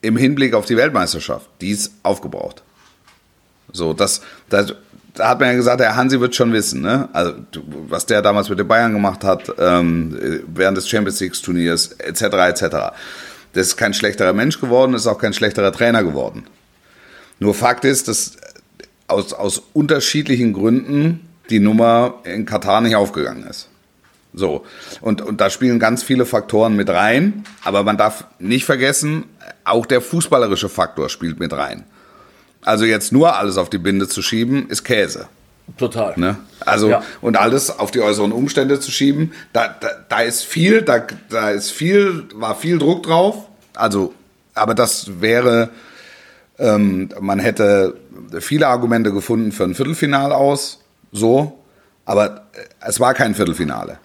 [0.00, 2.62] im Hinblick auf die Weltmeisterschaft, die ist aufgebraucht.
[3.72, 4.74] So, das, das,
[5.14, 7.08] da hat man ja gesagt, der Hansi wird schon wissen, ne?
[7.12, 7.34] Also,
[7.88, 12.22] was der damals mit den Bayern gemacht hat, ähm, während des Champions League Turniers, etc.,
[12.22, 12.76] etc.
[13.56, 16.44] Der ist kein schlechterer Mensch geworden, ist auch kein schlechterer Trainer geworden.
[17.38, 18.36] Nur Fakt ist, dass
[19.08, 23.68] aus, aus unterschiedlichen Gründen die Nummer in Katar nicht aufgegangen ist.
[24.34, 24.66] So.
[25.00, 27.44] Und, und da spielen ganz viele Faktoren mit rein.
[27.64, 29.24] Aber man darf nicht vergessen,
[29.64, 31.84] auch der fußballerische Faktor spielt mit rein.
[32.62, 35.28] Also jetzt nur alles auf die Binde zu schieben, ist Käse.
[35.76, 36.14] Total.
[36.16, 36.36] Ne?
[36.64, 37.02] Also Ja.
[37.20, 41.50] und alles auf die äußeren Umstände zu schieben, da, da, da ist viel, da, da
[41.50, 43.48] ist viel, war viel Druck drauf.
[43.74, 44.14] Also,
[44.54, 45.70] aber das wäre,
[46.58, 47.94] ähm, man hätte
[48.40, 50.80] viele Argumente gefunden für ein Viertelfinale aus,
[51.12, 51.58] so,
[52.04, 53.98] aber äh, es war kein Viertelfinale.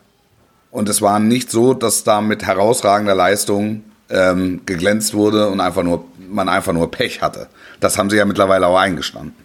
[0.71, 5.83] Und es war nicht so, dass da mit herausragender Leistung ähm, geglänzt wurde und einfach
[5.83, 7.47] nur, man einfach nur Pech hatte.
[7.79, 9.35] Das haben sie ja mittlerweile auch eingestanden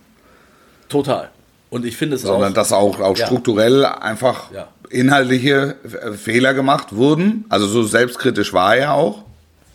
[0.89, 1.31] Total.
[1.71, 2.55] Und ich finde es sondern auch.
[2.55, 3.27] dass auch, auch Ja.
[3.27, 4.69] strukturell einfach Ja.
[4.91, 7.45] inhaltliche äh, Fehler gemacht wurden.
[7.49, 9.23] Also so selbstkritisch war er auch.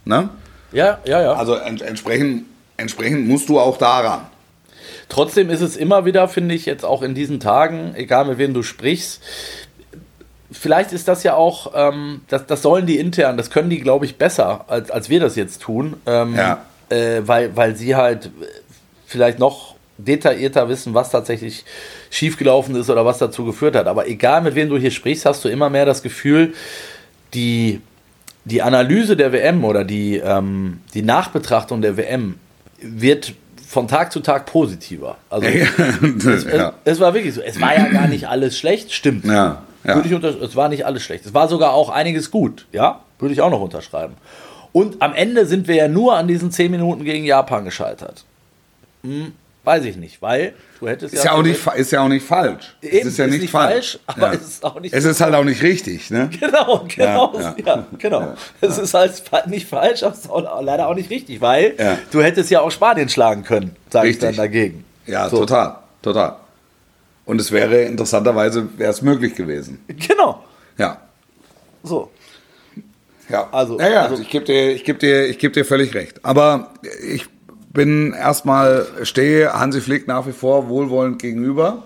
[0.06, 0.30] Ne?
[0.72, 1.34] ja, ja, ja.
[1.34, 2.46] Also ent entsprechend,
[2.78, 4.22] entsprechend musst du auch daran.
[5.10, 8.54] Trotzdem ist es immer wieder, finde ich, jetzt auch in diesen Tagen, egal mit wem
[8.54, 9.22] du sprichst,
[10.52, 14.06] vielleicht ist das ja auch, ähm, das, das sollen die intern, das können die, glaube
[14.06, 15.98] ich, besser, als, als wir das jetzt tun.
[16.06, 16.66] Ähm, Ja.
[16.90, 18.32] äh, weil, weil sie halt
[19.06, 19.71] vielleicht noch
[20.06, 21.66] detaillierter wissen, was tatsächlich
[22.10, 23.88] schiefgelaufen ist oder was dazu geführt hat.
[23.88, 26.54] Aber egal, mit wem du hier sprichst, hast du immer mehr das Gefühl,
[27.34, 27.82] die,
[28.46, 32.36] die Analyse der WM oder die, ähm, die Nachbetrachtung der WM
[32.82, 33.34] wird
[33.68, 35.18] von Tag zu Tag positiver.
[35.30, 35.48] Also
[36.28, 36.74] es, ja.
[36.84, 37.42] es war wirklich so.
[37.42, 39.24] Es war ja gar nicht alles schlecht, stimmt.
[39.24, 39.96] Ja, ja.
[39.96, 41.26] Würde ich unter, es war nicht alles schlecht.
[41.26, 44.16] Es war sogar auch einiges gut, ja, würde ich auch noch unterschreiben.
[44.74, 48.24] Und am Ende sind wir ja nur an diesen 10 Minuten gegen Japan gescheitert.
[49.04, 52.26] Hm, weiß ich nicht, weil du hättest Ist ja, auch nicht, ist ja auch nicht
[52.26, 52.76] falsch.
[52.82, 54.00] Eben, es ist ja ist nicht, nicht falsch.
[54.06, 54.40] falsch, aber ja.
[54.40, 56.30] es ist auch nicht- Es ist halt auch nicht richtig, ne?
[56.40, 57.86] Genau, genau, ja, ja.
[57.98, 58.34] genau.
[58.62, 61.76] Es ist halt nicht falsch, aber es ist auch, leider auch nicht richtig, weil
[62.12, 64.84] du hättest ja auch Spanien schlagen können, sage ich dann dagegen.
[65.06, 65.38] Ja, So.
[65.38, 66.36] total, total.
[67.26, 69.84] Und es wäre interessanterweise wäre es möglich gewesen.
[69.88, 70.44] Genau.
[70.78, 70.98] Ja.
[71.84, 72.10] So.
[73.30, 75.94] Ja, Also- ja, ja also- ich gebe dir, ich geb dir, ich geb dir völlig
[75.94, 76.24] recht.
[76.26, 76.72] Aber
[77.08, 77.26] ich
[77.74, 81.84] bin erstmal, stehe Hansi Flick nach wie vor wohlwollend gegenüber.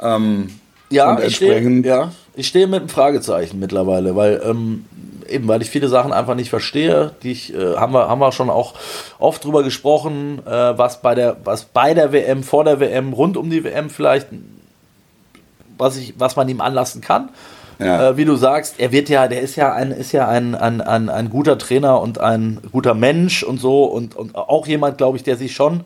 [0.00, 0.50] Ähm,
[0.90, 4.84] Ja, ich stehe, ja, ich stehe mit einem Fragezeichen mittlerweile, weil ähm,
[5.28, 8.32] eben, weil ich viele Sachen einfach nicht verstehe, die ich, äh, haben wir, haben wir
[8.32, 8.74] schon auch
[9.18, 13.36] oft drüber gesprochen, äh, was bei der, was bei der WM, vor der WM, rund
[13.36, 14.28] um die WM vielleicht,
[15.78, 17.28] was ich, was man ihm anlassen kann.
[17.80, 18.10] Ja.
[18.10, 20.80] Äh, wie du sagst, er wird ja, der ist ja ein, ist ja ein, ein,
[20.80, 25.16] ein, ein guter Trainer und ein guter Mensch und so und, und auch jemand, glaube
[25.16, 25.82] ich, der sich schon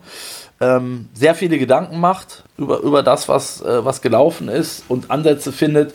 [0.59, 5.51] ähm, sehr viele Gedanken macht über, über das, was, äh, was gelaufen ist und Ansätze
[5.51, 5.93] findet.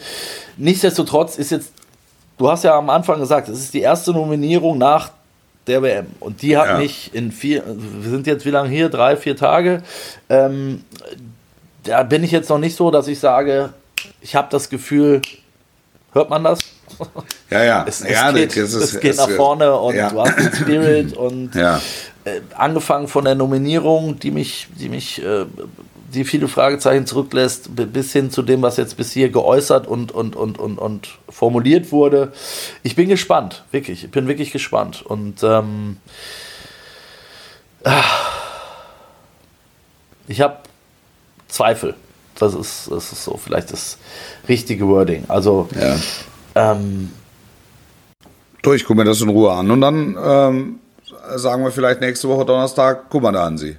[0.56, 1.72] Nichtsdestotrotz ist jetzt,
[2.38, 5.10] du hast ja am Anfang gesagt, es ist die erste Nominierung nach
[5.66, 6.78] der WM und die hat Ja.
[6.78, 9.82] mich in vier, wir sind jetzt wie lange hier, drei, vier Tage,
[10.28, 10.84] ähm,
[11.84, 13.70] da bin ich jetzt noch nicht so, dass ich sage,
[14.20, 15.22] ich habe das Gefühl,
[16.12, 16.58] hört man das?
[17.50, 17.84] ja, ja.
[17.88, 20.10] Es, es ja, geht, das ist- es geht es- nach vorne und ja.
[20.10, 21.80] du hast den Spirit und Ja.
[22.24, 25.46] äh, angefangen von der Nominierung, die mich, die mich, äh,
[26.12, 30.10] die viele Fragezeichen zurücklässt, bi- bis hin zu dem, was jetzt bis hier geäußert und,
[30.12, 32.32] und, und, und, und formuliert wurde.
[32.82, 34.04] Ich bin gespannt, wirklich.
[34.04, 35.02] Ich bin wirklich gespannt.
[35.06, 35.98] Und ähm,
[37.84, 38.02] ah,
[40.26, 40.56] ich habe
[41.48, 41.94] Zweifel.
[42.40, 43.98] Das ist, das ist so vielleicht das
[44.48, 45.24] richtige Wording.
[45.28, 45.96] Also Ja.
[46.72, 47.10] ähm,
[48.62, 50.78] Du, ich gucke mir das in Ruhe an und dann ähm,
[51.36, 53.76] sagen wir vielleicht nächste Woche Donnerstag, guck mal da an sie.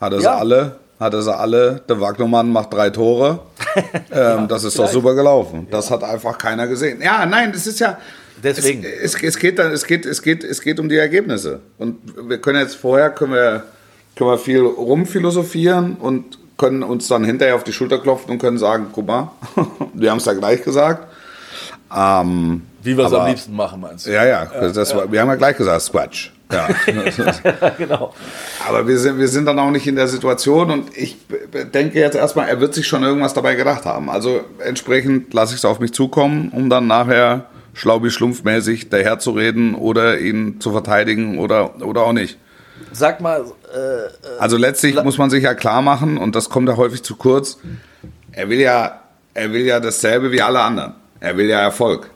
[0.00, 0.36] Hat er sie Ja.
[0.38, 3.40] alle, hat er sie alle, der Wagnermann macht drei Tore.
[4.10, 4.92] ähm, das ist doch vielleicht.
[4.94, 5.66] super gelaufen.
[5.70, 7.02] Das hat einfach keiner gesehen.
[7.02, 7.98] Ja, nein, das ist ja.
[8.42, 8.84] Deswegen.
[8.84, 11.60] Es, es, es, geht, es, geht, es, geht, es geht um die Ergebnisse.
[11.78, 11.98] Und
[12.28, 13.64] wir können jetzt vorher können wir,
[14.16, 18.56] können wir viel rumphilosophieren und können uns dann hinterher auf die Schulter klopfen und können
[18.56, 19.32] sagen, guck mal,
[19.94, 21.08] wir haben es ja gleich gesagt.
[21.94, 24.12] Ähm, wie wir es am liebsten machen, meinst du?
[24.12, 26.32] ja, ja, das War, wir haben ja gleich gesagt, Squatch.
[26.52, 26.68] Ja.
[27.78, 28.12] genau.
[28.68, 31.16] Aber wir sind, wir sind dann auch nicht in der Situation und ich
[31.72, 34.10] denke jetzt erstmal, er wird sich schon irgendwas dabei gedacht haben.
[34.10, 40.60] Also entsprechend lasse ich es auf mich zukommen, um dann nachher schlaubi-schlumpfmäßig daherzureden oder ihn
[40.60, 42.36] zu verteidigen oder, oder auch nicht.
[42.92, 43.40] Sag mal,
[43.74, 47.16] äh, Also letztlich muss man sich ja klar machen, und das kommt ja häufig zu
[47.16, 47.58] kurz,
[48.32, 49.00] er will ja,
[49.34, 50.94] er will ja dasselbe wie alle anderen.
[51.20, 52.10] Er will ja Erfolg.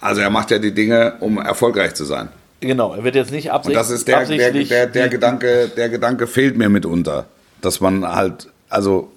[0.00, 2.28] Also er macht ja die Dinge, um erfolgreich zu sein.
[2.60, 3.78] genau, er wird jetzt nicht Und absichtlich.
[3.78, 7.26] das ist der, der, der, der Gedanke, der Gedanke fehlt mir mitunter.
[7.62, 9.10] Dass man halt, also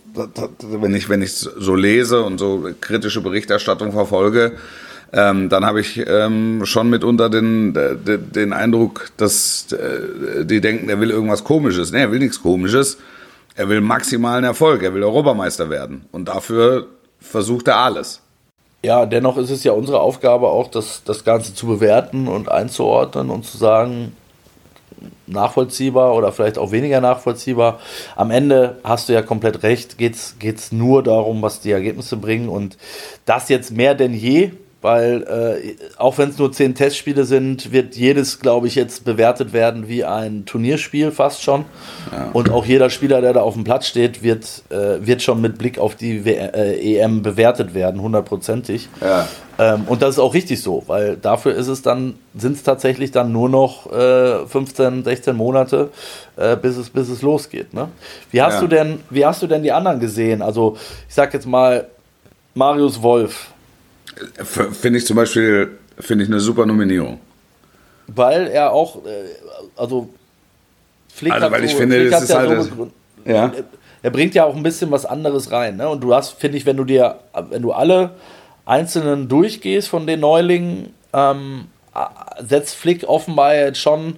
[0.61, 4.53] wenn ich, wenn ich so lese und so kritische Berichterstattung verfolge,
[5.11, 10.89] ähm, dann habe ich ähm, schon mitunter den, den, den Eindruck, dass äh, die denken,
[10.89, 11.91] er will irgendwas Komisches.
[11.91, 12.97] Nee, er will nichts Komisches.
[13.55, 14.83] Er will maximalen Erfolg.
[14.83, 16.05] Er will Europameister werden.
[16.11, 16.87] Und dafür
[17.19, 18.21] versucht er alles.
[18.83, 23.29] Ja, dennoch ist es ja unsere Aufgabe auch, das, das Ganze zu bewerten und einzuordnen
[23.29, 24.15] und zu sagen,
[25.27, 27.79] nachvollziehbar oder vielleicht auch weniger nachvollziehbar.
[28.15, 32.47] Am Ende hast du ja komplett recht, geht es nur darum, was die Ergebnisse bringen
[32.47, 32.77] und
[33.25, 37.95] das jetzt mehr denn je, weil äh, auch wenn es nur zehn Testspiele sind, wird
[37.97, 41.65] jedes, glaube ich, jetzt bewertet werden wie ein Turnierspiel fast schon.
[42.31, 45.57] Und auch jeder Spieler, der da auf dem Platz steht, wird, äh, wird schon mit
[45.57, 48.87] Blick auf die w äh, EM bewertet werden, hundertprozentig.
[49.01, 49.27] Ja.
[49.57, 53.11] Ähm, und das ist auch richtig so, weil dafür ist es dann, sind es tatsächlich
[53.11, 55.89] dann nur noch äh, 15, 16 Monate,
[56.37, 57.73] äh, bis, es, bis es losgeht.
[57.73, 57.89] Ne?
[58.31, 58.61] Wie, hast Ja.
[58.61, 60.41] du denn, wie hast du denn die anderen gesehen?
[60.41, 60.77] Also,
[61.09, 61.87] ich sag jetzt mal,
[62.55, 63.47] Marius Wolf,
[64.43, 67.19] Finde ich zum Beispiel, finde ich eine super Nominierung.
[68.07, 69.09] weil er auch, äh,
[69.77, 70.09] also,
[71.13, 72.95] Flick Also, hat weil ich so, finde, Flick das ist halt das- begründet.
[73.25, 73.51] Ja.
[74.01, 75.75] er bringt ja auch ein bisschen was anderes rein.
[75.77, 75.87] Ne?
[75.89, 78.11] Und du hast, finde ich, wenn du dir, wenn du alle
[78.65, 84.15] einzelnen durchgehst von den Neulingen, ähm, äh, setzt Flick offenbar jetzt schon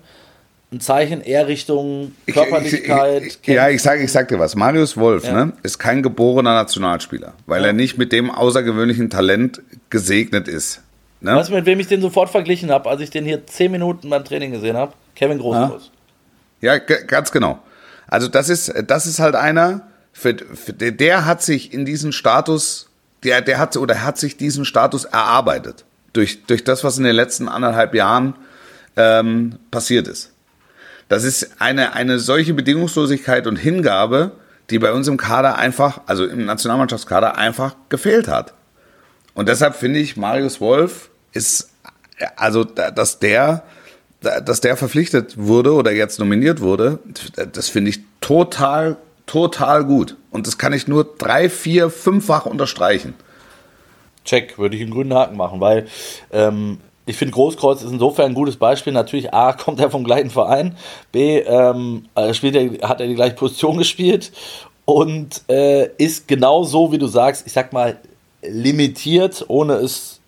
[0.72, 3.24] ein Zeichen eher Richtung Ich- Körperlichkeit.
[3.24, 4.56] Ich, ich, ja, ich sag, ich sag dir was.
[4.56, 10.48] Marius Wolf ne, ist kein geborener Nationalspieler, weil er nicht mit dem außergewöhnlichen Talent gesegnet
[10.48, 10.82] ist.
[11.20, 11.36] Ne?
[11.36, 14.10] Weißt du, mit wem ich den sofort verglichen habe, als ich den hier zehn Minuten
[14.10, 14.94] beim Training gesehen habe?
[15.16, 15.92] Kevin Großkreuz.
[16.62, 17.60] Ja, g- ganz genau.
[18.08, 19.82] Also das ist, das ist halt einer,
[20.14, 22.90] für, für, der, der hat sich in diesen Status,
[23.24, 27.16] der, der hat oder hat sich diesen Status erarbeitet durch, durch das, was in den
[27.16, 28.36] letzten anderthalb Jahren
[28.98, 30.32] ähm, passiert ist.
[31.12, 34.32] Das ist eine, eine solche Bedingungslosigkeit und Hingabe,
[34.70, 38.54] die bei uns im Kader einfach, also im Nationalmannschaftskader einfach gefehlt hat.
[39.34, 41.70] Und deshalb finde ich, Marius Wolf ist,
[42.38, 43.64] also, da- dass der,
[44.22, 47.00] da- dass der verpflichtet wurde oder jetzt nominiert wurde,
[47.52, 48.96] das finde ich total,
[49.26, 50.16] total gut.
[50.30, 53.16] Und das kann ich nur drei, vier, fünffach unterstreichen.
[54.24, 55.88] Check, würde ich einen grünen Haken machen, weil
[56.32, 58.94] ähm, ich finde Großkreuz ist insofern ein gutes Beispiel.
[58.94, 60.76] Natürlich, A, kommt er vom gleichen Verein,
[61.12, 64.32] B, ähm, äh, spielt er, hat er die gleiche Position gespielt
[64.86, 68.00] und äh, ist genau so, wie du sagst, ich sag mal,
[68.42, 70.21] limitiert, ohne es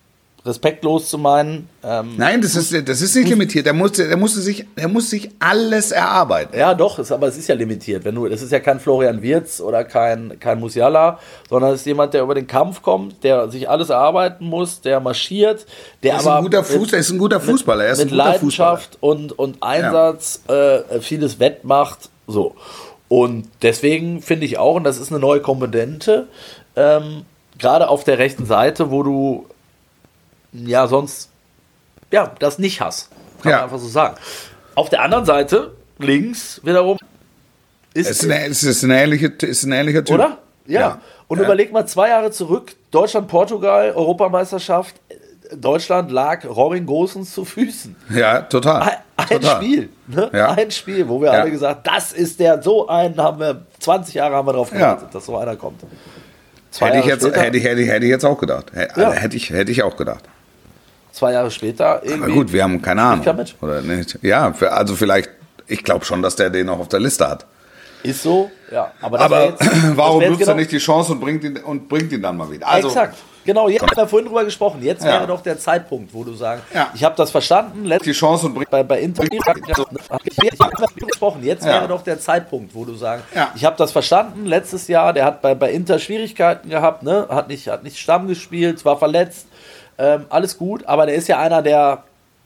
[0.46, 1.68] respektlos zu meinen.
[1.82, 3.64] Ähm, Nein, das ist, das ist nicht limitiert.
[3.64, 6.56] Der musste, der musste sich, der muss sich alles erarbeiten.
[6.56, 8.04] Ja, doch, ist, aber es ist ja limitiert.
[8.04, 11.18] Wenn du, das ist ja kein Florian Wirz oder kein, kein Musiala,
[11.48, 15.00] sondern es ist jemand, der über den Kampf kommt, der sich alles erarbeiten muss, der
[15.00, 15.64] marschiert,
[16.02, 17.84] der ist aber ein guter Fuß, mit, ist ein guter Fußballer.
[17.84, 20.76] Er ist mit ein guter Leidenschaft und, und Einsatz ja.
[20.76, 22.10] äh, vieles wettmacht.
[22.26, 22.54] So.
[23.08, 26.26] Und deswegen finde ich auch, und das ist eine neue Komponente,
[26.76, 27.24] ähm,
[27.58, 29.46] gerade auf der rechten Seite, wo du
[30.54, 31.30] ja sonst
[32.10, 33.10] ja das nicht hast.
[33.42, 33.56] Kann ja.
[33.58, 34.16] man einfach so sagen.
[34.74, 36.98] Auf der anderen Seite, links wiederum,
[37.92, 40.14] ist es ist, eine, es ist, ein, ähnliche, ist ein ähnlicher Typ.
[40.14, 40.38] Oder?
[40.66, 40.80] Ja.
[40.80, 41.00] ja.
[41.28, 41.44] Und ja.
[41.44, 44.96] überleg mal zwei Jahre zurück, Deutschland, Portugal, Europameisterschaft.
[45.54, 47.94] Deutschland lag Robin Gosens zu Füßen.
[48.14, 48.82] Ja, total.
[48.82, 49.56] Ein, ein total.
[49.56, 50.30] Spiel, ne?
[50.32, 50.50] ja.
[50.52, 54.34] ein Spiel, wo wir alle gesagt, das ist der, so einen haben wir, 20 Jahre
[54.34, 55.82] haben wir drauf gewartet, dass so einer kommt.
[56.80, 58.72] hätte ich, jetzt, hätte, ich, hätte, ich, hätte ich jetzt auch gedacht.
[58.72, 60.24] Hätte, ich, hätte ich auch gedacht
[61.14, 62.24] zwei Jahre später irgendwie.
[62.24, 63.46] Aber gut, wir haben keine Ahnung.
[63.60, 64.18] Oder nicht?
[64.22, 65.30] Ja, also vielleicht,
[65.66, 67.46] ich glaube schon, dass der den noch auf der Liste hat.
[68.02, 68.92] Ist so, ja.
[69.00, 72.12] Aber, aber jetzt, warum nutzt genau er nicht die Chance und bringt ihn, und bringt
[72.12, 72.68] ihn dann mal wieder?
[72.68, 73.16] Also, Exakt.
[73.46, 74.82] Genau, jetzt haben wir vorhin drüber gesprochen.
[74.82, 75.12] Jetzt ja.
[75.12, 76.90] wäre doch der Zeitpunkt, wo du sagst, ja.
[76.94, 77.90] ich habe das verstanden.
[78.02, 79.24] die Chance und bringt bei, bei Inter
[80.96, 81.42] gesprochen.
[81.42, 81.72] Jetzt ja.
[81.72, 84.46] wäre doch der Zeitpunkt, wo du sagst, ich habe das verstanden.
[84.46, 87.26] Letztes Jahr, der hat bei, bei Inter Schwierigkeiten gehabt, ne?
[87.28, 89.46] hat nicht hat nicht Stamm gespielt, war verletzt
[89.98, 92.04] ähm, alles gut, aber der ist ja einer, der,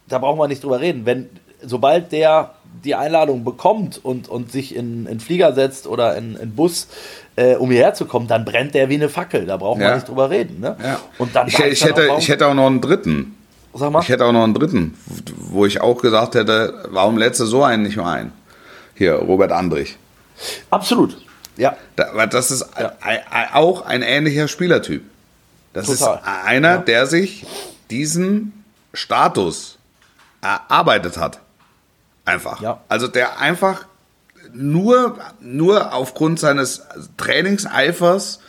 [0.08, 1.06] da brauchen wir nicht drüber reden.
[1.06, 1.28] Wenn,
[1.62, 6.54] sobald der die Einladung bekommt und, und sich in, in Flieger setzt oder in, in
[6.54, 6.88] Bus,
[7.36, 9.46] äh, um hierher zu kommen, dann brennt der wie eine Fackel.
[9.46, 9.88] Da brauchen ja.
[9.88, 10.60] wir nicht drüber reden.
[10.60, 10.76] Ne?
[10.82, 11.00] Ja.
[11.18, 13.34] Und dann ich, ich hätte, auch, ich hätte auch noch einen dritten.
[13.74, 14.02] Sag mal.
[14.02, 14.94] Ich hätte auch noch einen dritten,
[15.36, 18.32] wo ich auch gesagt hätte, warum lädst du so einen nicht mehr ein?
[18.94, 19.96] Hier, Robert Andrich.
[20.70, 21.18] Absolut,
[21.56, 21.76] ja.
[21.96, 22.92] Da, das ist ja.
[23.54, 25.02] auch ein ähnlicher Spielertyp.
[25.72, 26.16] Das Total.
[26.16, 26.78] ist einer, ja.
[26.78, 27.46] der sich
[27.90, 29.78] diesen Status
[30.40, 31.40] erarbeitet hat.
[32.24, 32.60] Einfach.
[32.60, 32.80] Ja.
[32.88, 33.86] Also der einfach
[34.52, 36.82] nur, nur aufgrund seines
[37.16, 38.40] Trainingseifers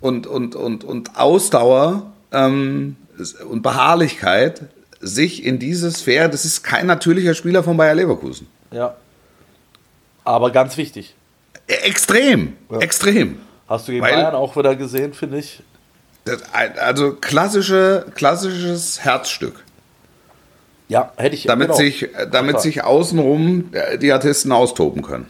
[0.00, 2.96] und, und, und, und Ausdauer ähm,
[3.48, 4.62] und Beharrlichkeit
[5.00, 8.48] sich in diese Sphäre, das ist kein natürlicher Spieler von Bayer Leverkusen.
[8.70, 8.96] Ja.
[10.24, 11.14] Aber ganz wichtig.
[11.66, 12.78] Extrem, ja.
[12.78, 13.40] extrem.
[13.68, 15.62] Hast du gegen Weil, Bayern auch wieder gesehen, finde ich.
[16.28, 16.42] Das,
[16.78, 19.64] also klassische, klassisches Herzstück.
[20.88, 21.44] Ja, hätte ich.
[21.44, 21.78] Damit, genau.
[21.78, 25.26] sich, damit sich außenrum die Artisten austoben können.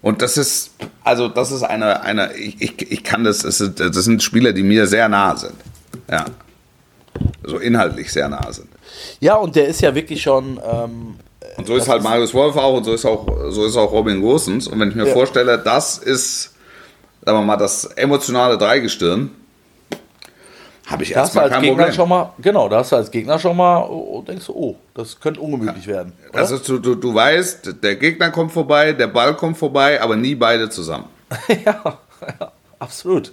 [0.00, 0.70] Und das ist,
[1.02, 4.52] also das ist eine, eine ich, ich, ich kann das, das sind, das sind Spieler,
[4.52, 5.54] die mir sehr nahe sind.
[6.10, 6.24] Ja.
[7.44, 8.68] So inhaltlich sehr nahe sind.
[9.20, 10.60] Ja, und der ist ja wirklich schon.
[10.64, 11.16] Ähm,
[11.56, 14.20] und so ist halt Marius Wolf auch und so ist auch, so ist auch Robin
[14.20, 14.68] Gosens.
[14.68, 15.12] Und wenn ich mir ja.
[15.12, 16.54] vorstelle, das ist,
[17.24, 19.30] sagen wir mal, das emotionale Dreigestirn,
[20.88, 21.94] habe ich erstmal kein Gegner Problem.
[21.94, 25.20] Schon mal, genau, da hast du als Gegner schon mal, oh, denkst du, oh, das
[25.20, 25.96] könnte ungemütlich ja.
[25.96, 26.12] werden.
[26.30, 26.38] Oder?
[26.38, 30.34] Also du, du, du weißt, der Gegner kommt vorbei, der Ball kommt vorbei, aber nie
[30.34, 31.04] beide zusammen.
[31.48, 31.98] ja,
[32.40, 33.32] ja, absolut.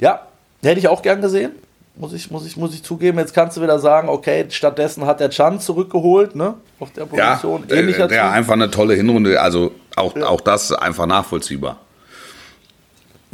[0.00, 0.26] Ja,
[0.62, 1.52] hätte ich auch gern gesehen.
[1.96, 5.20] Muss ich, muss, ich, muss ich zugeben, jetzt kannst du wieder sagen, okay, stattdessen hat
[5.20, 6.54] der Chan zurückgeholt, ne?
[6.80, 7.64] Auf der Position.
[7.68, 10.26] Ja, Ähnlicher der, der einfach eine tolle Hinrunde, also auch, ja.
[10.26, 11.78] auch das einfach nachvollziehbar.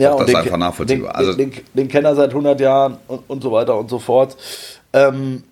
[0.01, 1.13] Ja, das den, einfach nachvollziehbar.
[1.13, 3.91] Den, also, den, den, den kennt er seit 100 Jahren und, und so weiter und
[3.91, 4.37] so fort.
[4.93, 5.45] Ähm,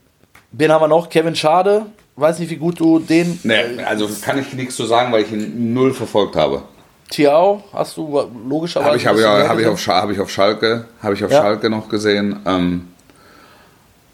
[0.53, 1.09] wen haben wir noch?
[1.09, 1.87] Kevin Schade.
[2.17, 3.39] Weiß nicht, wie gut du den.
[3.45, 6.63] Nee, also kann ich nichts zu sagen, weil ich ihn null verfolgt habe.
[7.11, 8.89] Tiao hast du logischerweise.
[8.89, 11.43] Habe ich, hab ich, hab ich, auf, hab ich auf Schalke, habe ich auf ja.
[11.43, 12.41] Schalke noch gesehen.
[12.45, 12.89] Ähm,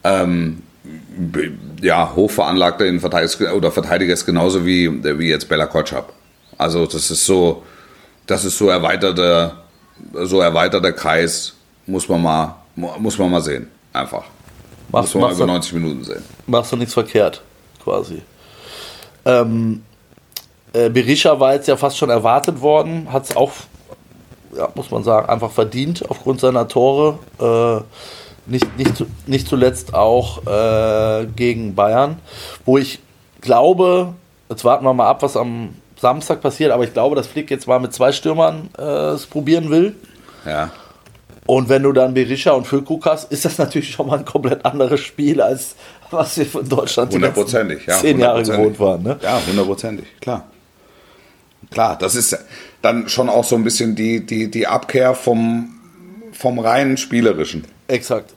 [0.03, 0.61] ähm,
[1.81, 6.13] ja, hochveranlagter in Verteidiger oder Verteidiger ist genauso wie, wie jetzt Bella Kotschap.
[6.57, 7.63] Also das ist so,
[8.27, 9.53] das ist so erweiterte
[10.13, 11.53] so erweiterter Kreis
[11.85, 13.69] muss man mal, muss man mal sehen.
[13.93, 14.23] Einfach.
[14.89, 16.23] Machst, muss man mal über 90 Minuten sehen.
[16.47, 17.41] Machst du nichts verkehrt,
[17.83, 18.21] quasi.
[19.25, 19.83] Ähm,
[20.73, 23.51] äh, Berisha war jetzt ja fast schon erwartet worden, hat es auch,
[24.55, 27.19] ja, muss man sagen, einfach verdient aufgrund seiner Tore.
[27.39, 27.83] Äh,
[28.47, 32.19] nicht, nicht, nicht zuletzt auch äh, gegen Bayern,
[32.63, 32.99] wo ich
[33.41, 34.13] glaube,
[34.49, 35.73] jetzt warten wir mal ab, was am
[36.05, 38.83] Samstag passiert, aber ich glaube, dass Flick jetzt mal mit zwei Stürmern äh,
[39.15, 39.95] es probieren will.
[40.45, 40.71] Ja.
[41.47, 44.63] Und wenn du dann Berisha und Füllkrug hast, ist das natürlich schon mal ein komplett
[44.65, 45.75] anderes Spiel, als
[46.11, 49.01] was wir von Deutschland letzten ja, zehn Jahre gewohnt waren.
[49.01, 49.17] Ne?
[49.23, 50.45] Ja, hundertprozentig, klar.
[51.71, 52.37] Klar, das ist
[52.83, 55.73] dann schon auch so ein bisschen die, die, die Abkehr vom,
[56.33, 57.65] vom reinen Spielerischen.
[57.87, 58.35] Exakt.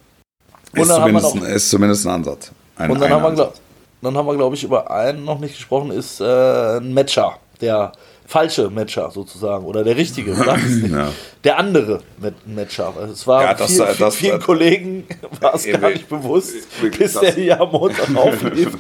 [0.73, 2.51] Ist zumindest, ist zumindest ein Ansatz.
[2.77, 3.53] Ein Und dann haben, wir,
[4.01, 7.37] dann haben wir, glaube ich, über einen noch nicht gesprochen, ist äh, ein Matcher.
[7.61, 7.93] Der
[8.27, 9.65] falsche Matcher sozusagen.
[9.65, 10.33] Oder der richtige.
[10.91, 11.11] Ja.
[11.45, 12.01] Der andere
[12.47, 12.93] Matcher.
[13.13, 15.07] Es war Ja, das- viel, das- vielen das- Kollegen
[15.41, 18.77] war es Ja, gar wir- nicht bewusst, wirklich, bis der hier am Montag auflief.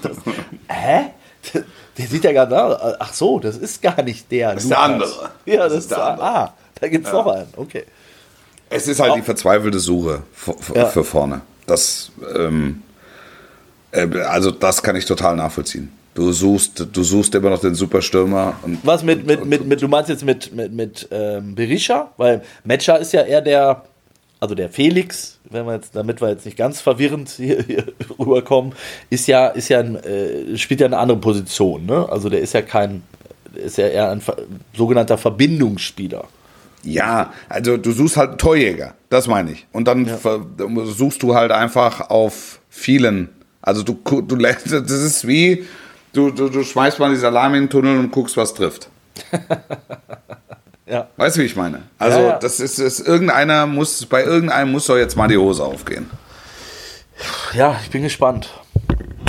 [0.68, 1.01] Hä?
[1.97, 2.97] Der sieht ja gar nicht.
[3.01, 4.55] Ach so, das ist gar nicht der.
[4.55, 5.31] Das ist der andere.
[5.47, 6.26] Ja, das, Das ist der der andere.
[6.26, 7.49] Ah, da gibt es noch einen.
[7.57, 7.85] Okay.
[8.70, 10.87] Es ist halt die verzweifelte Suche f- f- Ja.
[10.87, 11.41] für vorne.
[11.66, 12.83] Das, ähm,
[13.93, 15.91] äh, also das kann ich total nachvollziehen.
[16.19, 19.87] Du suchst, du suchst immer noch den Superstürmer und Was mit, mit, mit, mit, du
[19.87, 22.11] meinst jetzt mit, mit, mit ähm, Berisha?
[22.16, 23.85] Weil Metscher ist ja eher der,
[24.41, 27.85] also der Felix, wenn wir jetzt, damit wir jetzt nicht ganz verwirrend hier, hier
[28.19, 28.73] rüberkommen,
[29.11, 32.09] ist ja, ist ja ein, äh, spielt ja eine andere Position, ne?
[32.11, 33.05] Also der ist ja kein,
[33.55, 34.21] ist ja eher ein
[34.77, 36.25] sogenannter Verbindungsspieler.
[36.83, 39.69] Ja, also du suchst halt einen Torjäger, das meine ich.
[39.71, 40.45] Und dann ver-
[40.87, 43.29] suchst du halt einfach auf vielen.
[43.62, 45.64] Also du, du lässt, das ist wie,
[46.19, 48.89] du, du, du schmeißt mal die Salami in den Tunnel und guckst, was trifft.
[50.91, 51.07] Ja.
[51.19, 51.83] Weißt du, wie ich meine?
[51.99, 52.39] Also Ja, ja.
[52.39, 56.09] das ist, ist irgendeiner muss, bei irgendeinem muss doch jetzt mal die Hose aufgehen.
[57.53, 58.49] Ja, ich bin gespannt.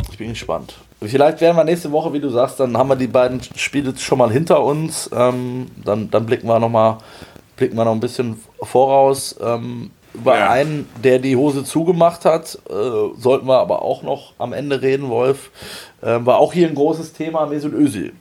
[0.10, 0.76] Ich bin gespannt.
[1.02, 4.20] Vielleicht werden wir nächste Woche, wie du sagst, dann haben wir die beiden Spiele schon
[4.20, 5.10] mal hinter uns.
[5.14, 7.00] Ähm, dann, dann blicken wir noch mal,
[7.58, 9.36] blicken wir noch ein bisschen voraus.
[9.42, 10.49] Ähm, über Ja.
[10.49, 12.74] einen, der die Hose zugemacht hat, äh,
[13.17, 15.51] sollten wir aber auch noch am Ende reden, Wolf.
[16.03, 18.13] Ähm, war auch hier ein großes Thema, Mesut Özil.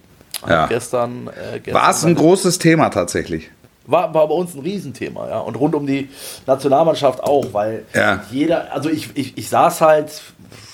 [0.48, 0.66] Ja.
[0.66, 3.50] Gestern, äh, gestern War es ein großes Thema tatsächlich?
[3.90, 5.38] war, war bei uns ein Riesenthema, ja.
[5.38, 6.10] Und rund um die
[6.46, 8.22] Nationalmannschaft auch, weil Ja.
[8.30, 10.10] jeder, also ich, ich, ich saß halt,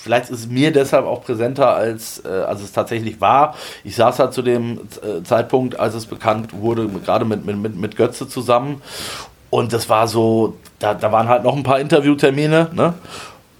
[0.03, 3.55] vielleicht ist es mir deshalb auch präsenter, als, äh, als es tatsächlich war.
[3.85, 7.95] Ich saß halt zu dem äh, Zeitpunkt, als es bekannt wurde, gerade mit, mit, mit
[7.95, 8.81] Götze zusammen.
[9.55, 12.93] Und das war so, da, da waren halt noch ein paar Interviewtermine, ne?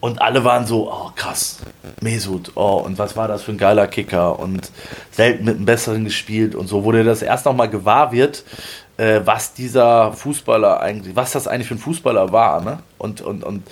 [0.01, 1.59] Und alle waren so, oh krass,
[2.01, 4.71] Mesut, oh, und was war das für ein geiler Kicker und
[5.11, 8.43] selten mit einem besseren gespielt und so, wo dir das erst nochmal gewahr wird,
[8.97, 12.79] äh, was dieser Fußballer eigentlich, was das eigentlich für ein Fußballer war, ne?
[12.97, 13.63] Und, und, und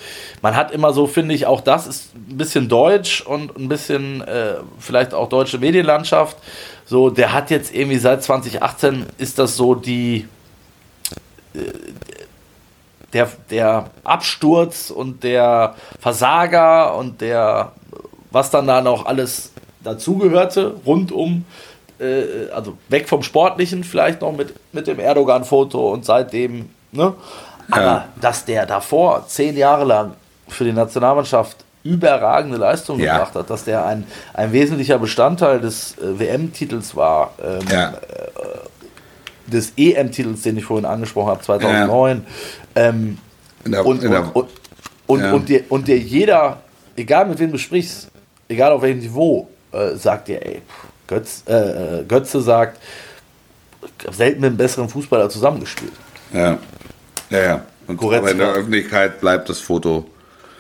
[0.42, 4.22] man hat immer so, finde ich, auch das ist ein bisschen deutsch und ein bisschen
[4.22, 6.38] äh, vielleicht auch deutsche Medienlandschaft.
[6.86, 10.26] So, der hat jetzt irgendwie seit 2018 ist das so die,
[13.14, 17.72] der, der Absturz und der Versager und der,
[18.32, 19.52] was dann da noch alles
[19.84, 21.46] dazugehörte, rund um,
[22.00, 27.14] äh, also weg vom Sportlichen vielleicht noch mit, mit dem Erdogan-Foto und seitdem, ne?
[27.72, 28.06] Aber Ja.
[28.20, 30.14] dass der davor zehn Jahre lang
[30.50, 33.14] für die Nationalmannschaft überragende Leistung Ja.
[33.14, 37.94] gebracht hat, dass der ein, ein wesentlicher Bestandteil des äh, WM-Titels war, ähm, Ja.
[39.48, 42.26] des EM-Titels, den ich vorhin angesprochen habe, 2009.
[42.76, 43.18] Ähm,
[43.66, 44.50] In der, und, der, und, und,
[45.08, 45.32] und, Ja.
[45.34, 46.62] und, dir, und dir jeder,
[46.96, 48.10] egal mit wem du sprichst,
[48.48, 50.62] egal auf welchem Niveau, äh, sagt dir, ey,
[51.08, 52.80] Götz, äh, äh, Götze sagt,
[54.12, 55.94] selten mit einem besseren Fußballer zusammengespielt.
[56.34, 56.58] ja.
[57.30, 57.62] ja, ja.
[57.86, 58.22] Und, Goretzka.
[58.22, 60.06] aber in der Öffentlichkeit bleibt das Foto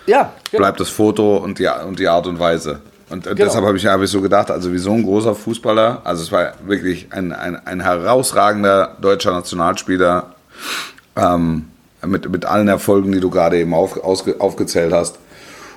[0.05, 0.63] Ja, genau.
[0.63, 2.81] bleibt das Foto und die, und die Art und Weise.
[3.09, 3.45] Und äh, Genau.
[3.45, 6.31] deshalb habe ich, hab ich so gedacht, also wie so ein großer Fußballer, also es
[6.33, 10.35] war wirklich ein, ein, ein herausragender deutscher Nationalspieler
[11.15, 11.69] ähm,
[12.05, 15.17] mit, mit allen Erfolgen, die du gerade eben auf, ausge, aufgezählt hast.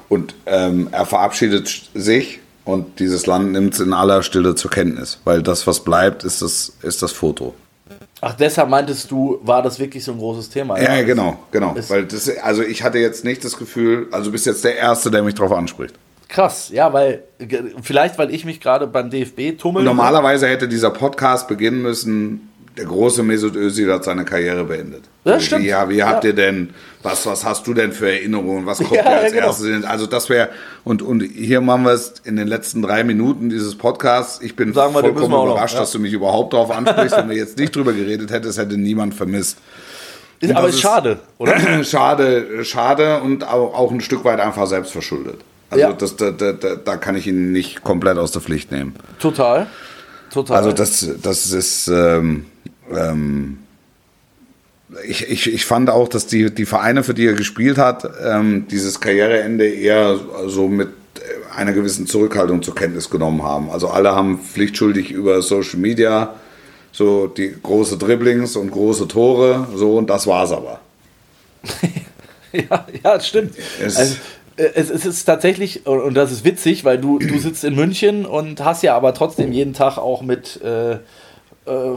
[0.08, 5.18] Und ähm, er verabschiedet sich und dieses Land nimmt es in aller Stille zur Kenntnis,
[5.24, 7.54] weil das, was bleibt, ist das, ist das Foto.
[8.20, 10.80] Ach, deshalb meintest du, war das wirklich so ein großes Thema?
[10.80, 11.74] Ja, genau, genau.
[11.74, 14.76] Ist- Weil das, also ich hatte jetzt nicht das Gefühl, also du bist jetzt der
[14.76, 15.94] Erste, der mich darauf anspricht.
[16.28, 17.22] Krass, ja, weil,
[17.82, 19.84] vielleicht, weil ich mich gerade beim DFB tummel.
[19.84, 25.04] Normalerweise hätte dieser Podcast beginnen müssen, der große Mesut Özil hat seine Karriere beendet.
[25.24, 25.64] Ja, stimmt.
[25.64, 26.30] Wie, wie habt Ja.
[26.30, 26.70] ihr denn,
[27.02, 29.46] was, was hast du denn für Erinnerungen, was kommt Ja, dir als ja, genau.
[29.46, 29.84] erstes?
[29.84, 30.50] Also das wäre,
[30.84, 34.40] und, und hier machen wir es in den letzten drei Minuten dieses Podcasts.
[34.42, 35.80] Ich bin Sagen wir, vollkommen noch, überrascht, ja.
[35.80, 37.16] dass du mich überhaupt darauf ansprichst.
[37.16, 39.58] Wenn wir jetzt nicht drüber geredet hättest, hätte niemand vermisst.
[40.40, 41.54] ist, aber ist schade, oder?
[41.84, 45.40] schade, schade und auch, auch ein Stück weit einfach selbst verschuldet.
[45.70, 48.94] Also das, da, da, da da kann ich ihn nicht komplett aus der Pflicht nehmen.
[49.18, 49.66] Total.
[50.32, 50.58] Total.
[50.58, 52.44] Also das, das ist, ähm,
[52.94, 53.58] ähm,
[55.06, 58.66] ich, ich, ich fand auch, dass die, die Vereine, für die er gespielt hat, ähm,
[58.70, 60.88] dieses Karriereende eher so mit
[61.54, 63.70] einer gewissen Zurückhaltung zur Kenntnis genommen haben.
[63.70, 66.34] Also alle haben pflichtschuldig über Social Media
[66.92, 70.80] so die große Dribblings und große Tore, so und das war's aber.
[72.52, 73.52] Ja, ja, das stimmt.
[73.84, 74.14] Es- also,
[74.56, 78.24] äh, es, es ist tatsächlich, und- das ist witzig, weil du, du sitzt in München
[78.24, 80.96] und hast ja aber trotzdem jeden Tag auch mit äh,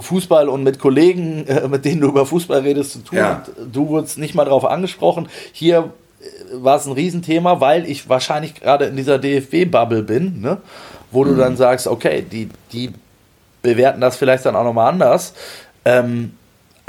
[0.01, 3.17] Fußball und mit Kollegen, äh, mit denen du über Fußball redest, zu tun.
[3.17, 3.43] Ja.
[3.71, 5.27] Du wurdest nicht mal darauf angesprochen.
[5.51, 5.93] Hier
[6.53, 10.57] war es ein Riesenthema, weil ich wahrscheinlich gerade in dieser DFB-Bubble bin, ne?
[11.11, 12.91] wo du dann sagst, okay, die, die
[13.61, 15.33] bewerten das vielleicht dann auch nochmal anders.
[15.85, 16.33] Ähm,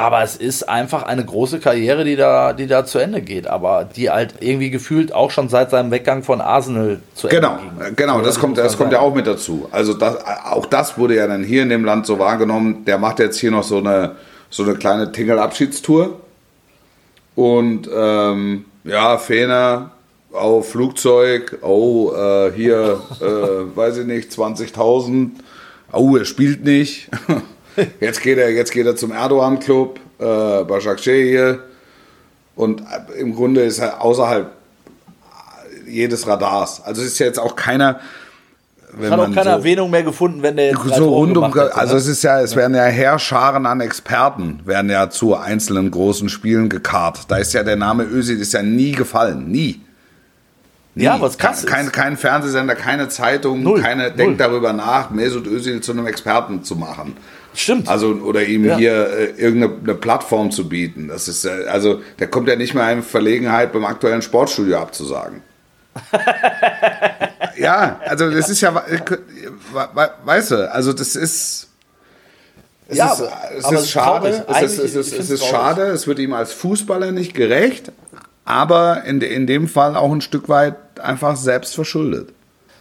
[0.01, 3.84] aber es ist einfach eine große Karriere, die da, die da zu Ende geht, aber
[3.84, 7.96] die halt irgendwie gefühlt auch schon seit seinem Weggang von Arsenal zu Genau, Ende ging.
[7.96, 9.68] genau, So, das kommt, das kommt ja auch mit dazu.
[9.70, 12.86] Also das, auch das wurde ja dann hier in dem Land so wahrgenommen.
[12.86, 14.12] Der macht jetzt hier noch so eine,
[14.48, 16.18] so eine kleine Tingle-Abschiedstour.
[17.34, 19.90] Und ähm, ja, Fehner,
[20.32, 23.24] oh, Flugzeug, oh, äh, hier, äh,
[23.76, 25.28] weiß ich nicht, 20.000.
[25.92, 27.11] Oh, er spielt nicht.
[28.00, 31.58] Jetzt geht er, jetzt geht er zum Erdogan-Club, äh, Başakşehir hier.
[32.56, 34.50] Und äh, im Grunde ist er außerhalb
[35.86, 36.82] jedes Radars.
[36.84, 38.00] Also es ist ja jetzt auch keiner,
[38.92, 41.76] wenn Hat auch keine so, Erwähnung mehr gefunden, wenn der jetzt so rund um, hätte,
[41.76, 46.28] also es ist ja, es werden ja Heerscharen an Experten, werden ja zu einzelnen großen
[46.28, 47.20] Spielen gekarrt.
[47.28, 49.80] Da ist ja der Name Özil ist ja nie gefallen, nie.
[50.96, 51.04] Nie.
[51.04, 51.92] Ja, was krass kein, ist.
[51.92, 54.16] kein, kein Fernsehsender, keine Zeitung, Null, keine null.
[54.16, 57.16] denkt darüber nach, Mesut Özil zu einem Experten zu machen.
[57.55, 57.88] Stimmt.
[57.88, 58.76] Also oder ihm Ja.
[58.76, 61.09] hier äh, irgendeine eine Plattform zu bieten.
[61.09, 65.42] Das ist äh, also der kommt ja nicht mehr in Verlegenheit beim aktuellen Sportstudio abzusagen.
[67.57, 71.68] ja, also das ist ja we- weißt du, also das ist
[72.88, 76.07] es Ja, ist, aber- es ist schade, es ist, es ist, es ist schade, es
[76.07, 77.92] wird ihm als Fußballer nicht gerecht,
[78.44, 82.30] aber in, in dem Fall auch ein Stück weit einfach selbst verschuldet.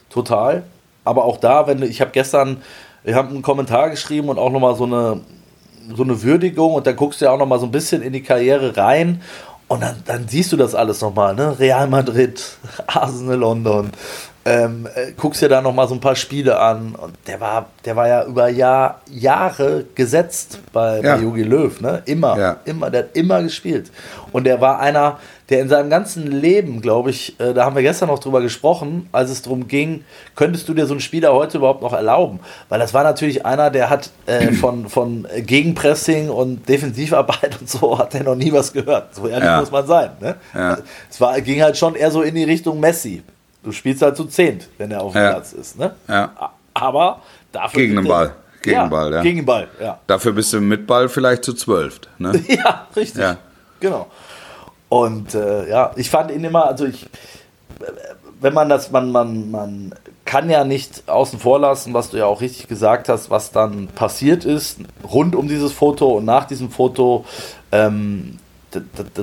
[0.10, 0.64] Total.
[1.06, 2.62] Aber auch da, wenn ich habe gestern,
[3.04, 5.22] ich habe einen Kommentar geschrieben und auch nochmal so eine,
[5.96, 8.22] so eine Würdigung und dann guckst du ja auch nochmal so ein bisschen in die
[8.24, 9.22] Karriere rein
[9.68, 11.58] und dann, dann siehst du das alles nochmal, ne?
[11.60, 12.44] Real Madrid,
[12.88, 13.92] Arsenal London,
[14.46, 17.96] ähm, äh, guckst dir da nochmal so ein paar Spiele an und der war, der
[17.96, 21.16] war ja über Jahr, Jahre gesetzt bei, Ja.
[21.16, 22.02] bei Jogi Löw, ne?
[22.06, 22.58] Immer, Ja.
[22.66, 23.92] immer, der hat immer gespielt.
[24.32, 25.20] Und der war einer,
[25.50, 29.10] der in seinem ganzen Leben, glaube ich, äh, da haben wir gestern noch drüber gesprochen,
[29.12, 30.04] als es darum ging,
[30.36, 32.40] könntest du dir so einen Spieler heute überhaupt noch erlauben?
[32.70, 37.98] Weil das war natürlich einer, der hat äh, von, von Gegenpressing und Defensivarbeit und so,
[37.98, 39.16] hat er noch nie was gehört.
[39.16, 39.60] So ehrlich Ja.
[39.60, 40.12] muss man sein.
[40.20, 40.36] Ne?
[40.54, 40.78] Ja.
[41.10, 43.24] Es war, ging halt schon eher so in die Richtung Messi.
[43.64, 45.32] Du spielst halt zu zehnt, wenn er auf dem Ja.
[45.32, 45.78] Platz ist.
[45.78, 45.94] Ne?
[46.74, 47.22] Aber
[47.52, 47.82] dafür.
[47.82, 48.34] Gegen den Ball.
[48.62, 49.22] Gegen ja, den Ball, ja.
[49.22, 50.00] Gegen den Ball, ja.
[50.06, 52.00] Dafür bist du mit Ball vielleicht zu zwölf.
[52.18, 52.34] Ne?
[52.48, 53.22] Ja, richtig.
[53.22, 53.38] Ja.
[53.80, 54.08] Genau.
[54.90, 57.08] Und äh, ja, ich fand ihn immer, also ich,
[58.42, 62.26] wenn man das, man, man, man kann ja nicht außen vor lassen, was du ja
[62.26, 64.80] auch richtig gesagt hast, was dann passiert ist,
[65.12, 67.26] rund um dieses Foto und nach diesem Foto.
[67.72, 68.40] Ähm,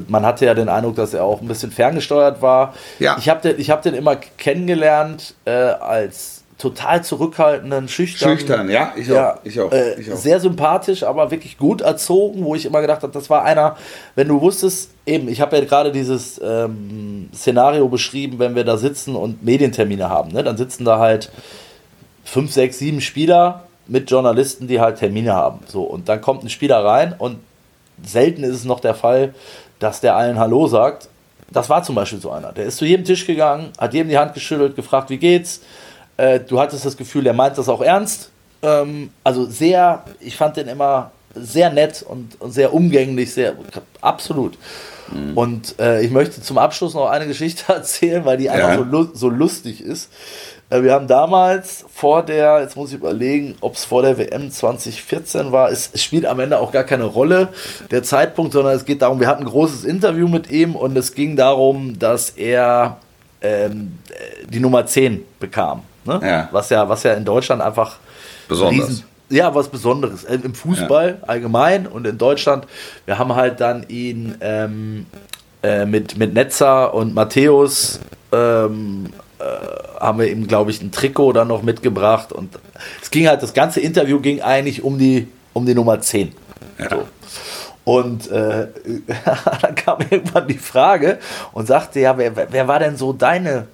[0.08, 2.74] man hatte ja den Eindruck, dass er auch ein bisschen ferngesteuert war.
[2.98, 3.16] Ja.
[3.18, 8.38] Ich habe den, ich hab den immer kennengelernt äh, als total zurückhaltenden, schüchternen.
[8.38, 9.14] Schüchtern, ja, ich auch.
[9.14, 10.16] Ja, ich auch, äh, ich auch.
[10.16, 13.76] Sehr sympathisch, aber wirklich gut erzogen, wo ich immer gedacht habe, das war einer,
[14.14, 18.78] wenn du wusstest, eben, ich habe ja gerade dieses ähm, Szenario beschrieben, wenn wir da
[18.78, 20.42] sitzen und Medientermine haben, ne?
[20.42, 21.30] dann sitzen da halt
[22.24, 25.60] fünf, sechs, sieben Spieler mit Journalisten, die halt Termine haben.
[25.66, 27.38] So, und dann kommt ein Spieler rein und
[28.02, 29.34] selten ist es noch der Fall,
[29.78, 31.08] dass der allen Hallo sagt.
[31.50, 32.52] Das war zum Beispiel so einer.
[32.52, 35.60] Der ist zu jedem Tisch gegangen, hat jedem die Hand geschüttelt, gefragt, wie geht's.
[36.16, 38.30] Äh, du hattest das Gefühl, der meint das auch ernst.
[38.62, 43.54] Ähm, also sehr, ich fand den immer sehr nett und, und sehr umgänglich, sehr
[44.00, 44.56] absolut.
[45.36, 48.76] Und äh, ich möchte zum Abschluss noch eine Geschichte erzählen, weil die einfach Ja.
[48.78, 50.10] so, lu so lustig ist.
[50.68, 54.50] Äh, wir haben damals vor der, jetzt muss ich überlegen, ob es vor der WM
[54.50, 57.48] 2014 war, es, es spielt am Ende auch gar keine Rolle,
[57.92, 61.14] der Zeitpunkt, sondern es geht darum, wir hatten ein großes Interview mit ihm und es
[61.14, 62.96] ging darum, dass er
[63.42, 65.82] ähm, äh, die Nummer 10 bekam.
[66.06, 66.20] Ne?
[66.22, 66.48] Ja.
[66.52, 67.96] Was, ja, was ja in Deutschland einfach
[68.48, 69.02] Besonders.
[69.28, 70.24] ja, was Besonderes.
[70.24, 72.66] Äh, Im Fußball allgemein und in Deutschland.
[73.06, 75.06] Wir haben halt dann ihn ähm,
[75.62, 78.00] äh, mit, mit Netzer und Matthäus
[78.32, 79.06] ähm,
[79.38, 79.44] äh,
[80.00, 82.32] haben wir ihm, glaube ich, ein Trikot dann noch mitgebracht.
[82.32, 82.54] Und
[83.02, 86.32] es ging halt, das ganze Interview ging eigentlich um die, um die Nummer 10.
[86.78, 86.88] Ja.
[86.90, 87.04] So.
[87.84, 88.66] Und äh,
[89.62, 91.18] dann kam irgendwann die Frage
[91.52, 93.66] und sagte, ja, wer- wer war denn so deine,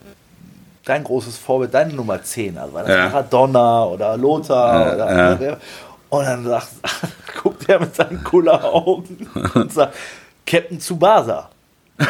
[0.85, 2.59] dein großes Vorbild, deine Nummer 10?
[2.59, 3.09] Also war das Ja.
[3.09, 5.27] Maradona oder Lothar Ja, oder, ja.
[5.29, 5.57] oder wer?
[6.11, 6.69] Und dann sagt,
[7.43, 9.95] guckt er mit seinen cooler Augen und sagt,
[10.47, 11.49] Captain Tsubasa.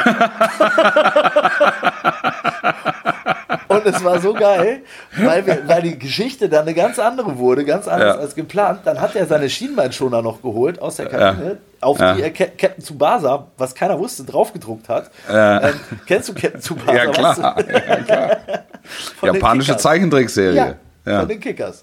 [3.68, 4.82] Und es war so geil,
[5.16, 8.20] weil, wir, weil die Geschichte dann eine ganz andere wurde, ganz anders Ja.
[8.20, 8.80] als geplant.
[8.84, 12.14] Dann hat er seine Schienbeinschoner noch geholt aus der Kabine, auf Ja.
[12.14, 15.10] die er Ca- Captain Tsubasa, was keiner wusste, draufgedruckt hat.
[15.28, 15.68] Ja.
[15.68, 15.74] Ähm,
[16.06, 16.94] kennst du Captain Tsubasa?
[16.94, 17.56] Ja, klar.
[17.56, 17.72] Weißt du?
[17.72, 18.36] Ja, klar.
[19.34, 19.76] Japanische.
[19.76, 20.76] Zeichentrickserie.
[21.04, 21.82] Ja, von den Kickers.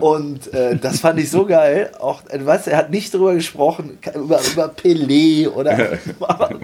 [0.00, 1.90] Und äh, das fand ich so geil.
[2.00, 5.76] Auch, äh, weißt, er hat nicht darüber gesprochen, über, über Pelé oder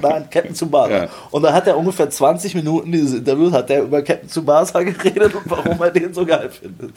[0.00, 1.08] nein, Captain Tsubasa.
[1.30, 5.34] Und dann hat er ungefähr 20 Minuten dieses Interview, hat er über Captain Tsubasa geredet
[5.34, 6.94] und warum er den so geil findet.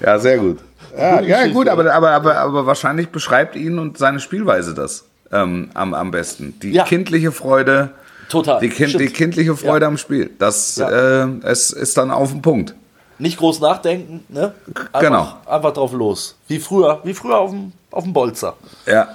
[0.00, 0.58] ja, sehr gut.
[0.98, 5.70] Ja, ja gut, aber, aber, aber, aber wahrscheinlich beschreibt ihn und seine Spielweise das ähm,
[5.74, 6.58] am, am besten.
[6.60, 6.84] Die ja.
[6.84, 7.90] kindliche Freude
[8.28, 8.60] Total.
[8.60, 9.88] Die, kind, die kindliche Freude ja.
[9.88, 10.30] am Spiel.
[10.38, 11.24] Das ja.
[11.24, 12.74] äh, es ist dann auf den Punkt.
[13.18, 14.52] Nicht groß nachdenken, ne?
[14.66, 15.32] Einfach, genau.
[15.46, 16.36] Einfach drauf los.
[16.46, 18.54] Wie früher, wie früher auf dem, auf dem Bolzer.
[18.86, 19.08] Ja.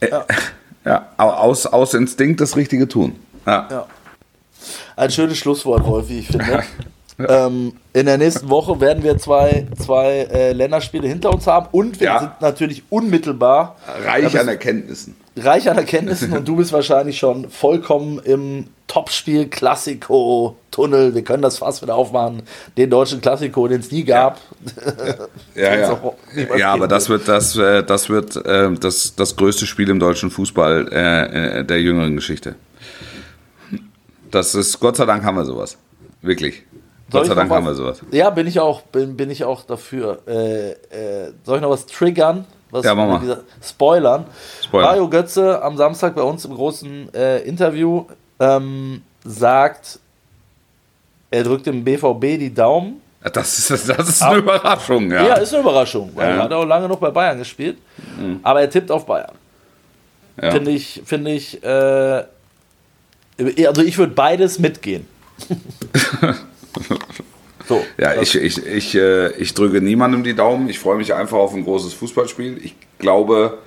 [0.00, 0.24] Ja.
[0.84, 1.06] ja.
[1.16, 3.16] Aus, aus Instinkt das Richtige tun.
[3.46, 3.68] Ja.
[3.70, 3.86] ja.
[4.96, 6.64] Ein schönes Schlusswort, Wolf, wie ich finde.
[7.18, 11.98] Ähm, in der nächsten Woche werden wir zwei, zwei äh, Länderspiele hinter uns haben und
[11.98, 12.18] wir ja.
[12.18, 15.16] sind natürlich unmittelbar reich an Erkenntnissen.
[15.34, 21.14] Reich an Erkenntnissen und du bist wahrscheinlich schon vollkommen im Topspiel Klassiko Tunnel.
[21.14, 22.42] Wir können das fast wieder aufmachen.
[22.76, 24.38] Den deutschen Klassiko, den es nie gab.
[25.54, 26.00] Ja, ja.
[26.34, 26.56] ja.
[26.56, 30.30] ja aber das wird, das, äh, das, wird äh, das, das größte Spiel im deutschen
[30.30, 32.56] Fußball äh, der jüngeren Geschichte.
[34.30, 35.78] Das ist, Gott sei Dank haben wir sowas.
[36.20, 36.64] Wirklich.
[37.08, 38.00] Soll Gott sei Dank haben wir sowas.
[38.10, 40.22] Ja, bin ich auch, bin, bin ich auch dafür.
[40.26, 42.44] Äh, äh, soll ich noch was triggern?
[42.70, 43.42] Was ja, mach mal.
[43.62, 44.26] Spoilern.
[44.62, 44.88] Spoilern.
[44.90, 48.06] Mario Götze am Samstag bei uns im großen äh, Interview
[48.40, 50.00] ähm, sagt,
[51.30, 53.00] er drückt dem BVB die Daumen.
[53.32, 55.26] Das ist, das ist eine Aber, Überraschung, ja.
[55.26, 56.36] Ja, ist eine Überraschung, weil ja.
[56.36, 57.78] er hat auch lange noch bei Bayern gespielt.
[58.18, 58.40] Mhm.
[58.42, 59.32] Aber er tippt auf Bayern.
[60.40, 60.50] Ja.
[60.50, 62.24] Finde ich, finde ich, äh,
[63.66, 65.06] also ich würde beides mitgehen.
[67.68, 70.68] So, ja, ich, ich, ich, äh, ich drücke niemandem die Daumen.
[70.68, 72.60] Ich freue mich einfach auf ein großes Fußballspiel.
[72.62, 73.58] Ich glaube,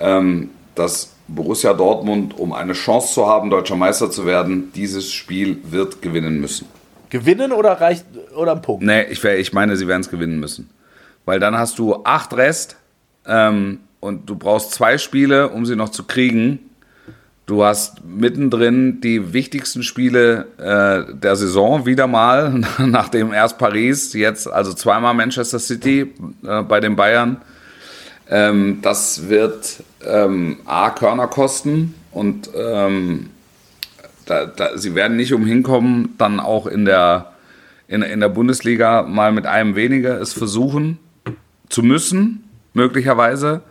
[0.00, 5.58] ähm, dass Borussia Dortmund, um eine Chance zu haben, deutscher Meister zu werden, dieses Spiel
[5.62, 6.66] wird gewinnen müssen.
[7.10, 8.82] Gewinnen oder reicht oder ein Punkt?
[8.82, 10.70] Nee, ich, ich meine, sie werden es gewinnen müssen.
[11.24, 12.76] Weil dann hast du acht Rest
[13.26, 16.67] ähm, und du brauchst zwei Spiele, um sie noch zu kriegen.
[17.48, 24.52] Du hast mittendrin die wichtigsten Spiele äh, der Saison wieder mal, nachdem erst Paris, jetzt
[24.52, 26.12] also zweimal Manchester City
[26.46, 27.38] äh, bei den Bayern.
[28.28, 33.30] Ähm, das wird ähm, A, Körner kosten und ähm,
[34.26, 37.32] da, da, sie werden nicht umhin kommen, dann auch in der,
[37.88, 40.98] in, in der Bundesliga mal mit einem weniger es versuchen
[41.70, 42.44] zu müssen,
[42.74, 43.62] möglicherweise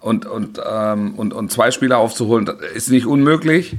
[0.00, 3.76] und, und, ähm, und, und zwei Spieler aufzuholen, ist nicht unmöglich,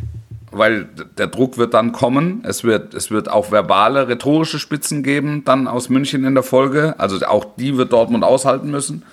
[0.51, 2.43] weil der Druck wird dann kommen.
[2.45, 6.95] Es wird, es wird auch verbale, rhetorische Spitzen geben, dann aus München in der Folge.
[6.97, 9.03] Also auch die wird Dortmund aushalten müssen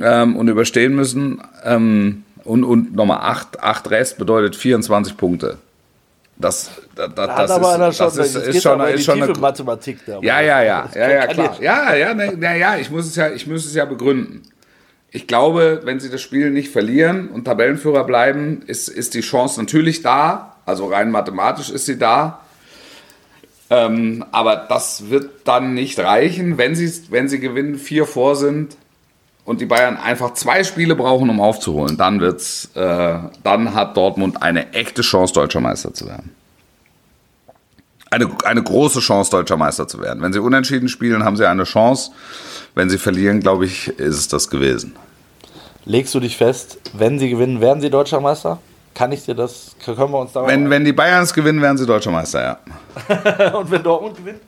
[0.00, 1.42] ähm, und überstehen müssen.
[1.64, 5.58] Ähm, und, und nochmal acht, acht Rest bedeutet 24 Punkte.
[6.38, 10.20] Das, da, da, da das, ist, das ist, ist, schon, ist schon eine Mathematik da.
[10.22, 11.56] Ja, ja, ja, ja, ja, klar.
[11.60, 14.42] Ja, ja, ne, ja, ja, ich muss es ja, ich muss es ja begründen
[15.12, 19.60] ich glaube, wenn sie das Spiel nicht verlieren und Tabellenführer bleiben, ist, ist die Chance
[19.60, 20.56] natürlich da.
[20.66, 22.40] Also rein mathematisch ist sie da.
[23.70, 28.76] Ähm, aber das wird dann nicht reichen, wenn sie, wenn sie gewinnen, vier vor sind
[29.44, 31.96] und die Bayern einfach zwei Spiele brauchen, um aufzuholen.
[31.96, 36.34] Dann, wird's, äh, dann hat Dortmund eine echte Chance, deutscher Meister zu werden.
[38.10, 40.20] Eine, eine große Chance, deutscher Meister zu werden.
[40.20, 42.10] Wenn sie unentschieden spielen, haben sie eine Chance.
[42.74, 44.96] Wenn sie verlieren, glaube ich, ist es das gewesen.
[45.84, 48.58] Legst du dich fest, wenn sie gewinnen, werden sie deutscher Meister?
[48.94, 51.86] Kann ich dir das, können wir uns darauf wenn, wenn die Bayerns gewinnen, werden sie
[51.86, 53.52] deutscher Meister, ja.
[53.58, 54.40] Und wenn Dortmund gewinnt?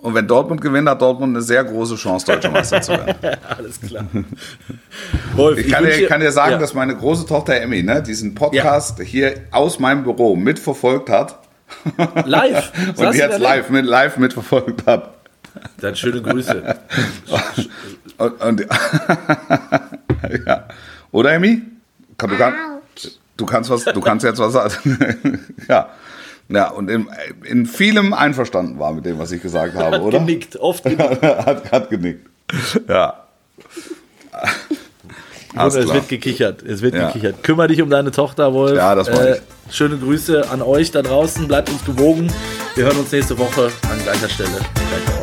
[0.00, 3.16] Und wenn Dortmund gewinnt, hat Dortmund eine sehr große Chance, deutscher Meister zu werden.
[3.48, 4.06] Alles klar.
[5.34, 6.58] Wolf, ich, kann, ich dir, kann, dir, sagen, ja.
[6.58, 9.04] dass meine große Tochter Emmy ne, diesen Podcast ja.
[9.04, 11.40] hier aus meinem Büro mitverfolgt hat.
[12.24, 12.72] Live?
[12.96, 15.14] und jetzt live, mit, live mitverfolgt hat.
[15.80, 16.78] Dann schöne Grüße.
[18.18, 18.60] und, und
[20.46, 20.68] ja.
[21.10, 21.62] Oder Emmy?
[22.16, 22.54] Du, kann,
[23.36, 25.40] du, kannst was, du kannst jetzt was sagen.
[25.68, 25.88] ja.
[26.50, 27.08] Ja, und in,
[27.44, 30.18] in vielem einverstanden war mit dem, was ich gesagt habe, hat oder?
[30.20, 31.22] Genickt, oft genickt.
[31.22, 32.26] hat, hat genickt.
[32.88, 33.24] Ja.
[35.54, 36.62] Alles es wird gekichert.
[36.62, 37.08] Es wird ja.
[37.08, 37.42] gekichert.
[37.42, 38.76] Kümmer dich um deine Tochter, Wolf.
[38.76, 39.40] Ja, das war äh,
[39.70, 41.46] Schöne Grüße an euch da draußen.
[41.46, 42.32] Bleibt uns gewogen.
[42.74, 44.50] Wir hören uns nächste Woche an gleicher Stelle.
[44.50, 45.17] Gleich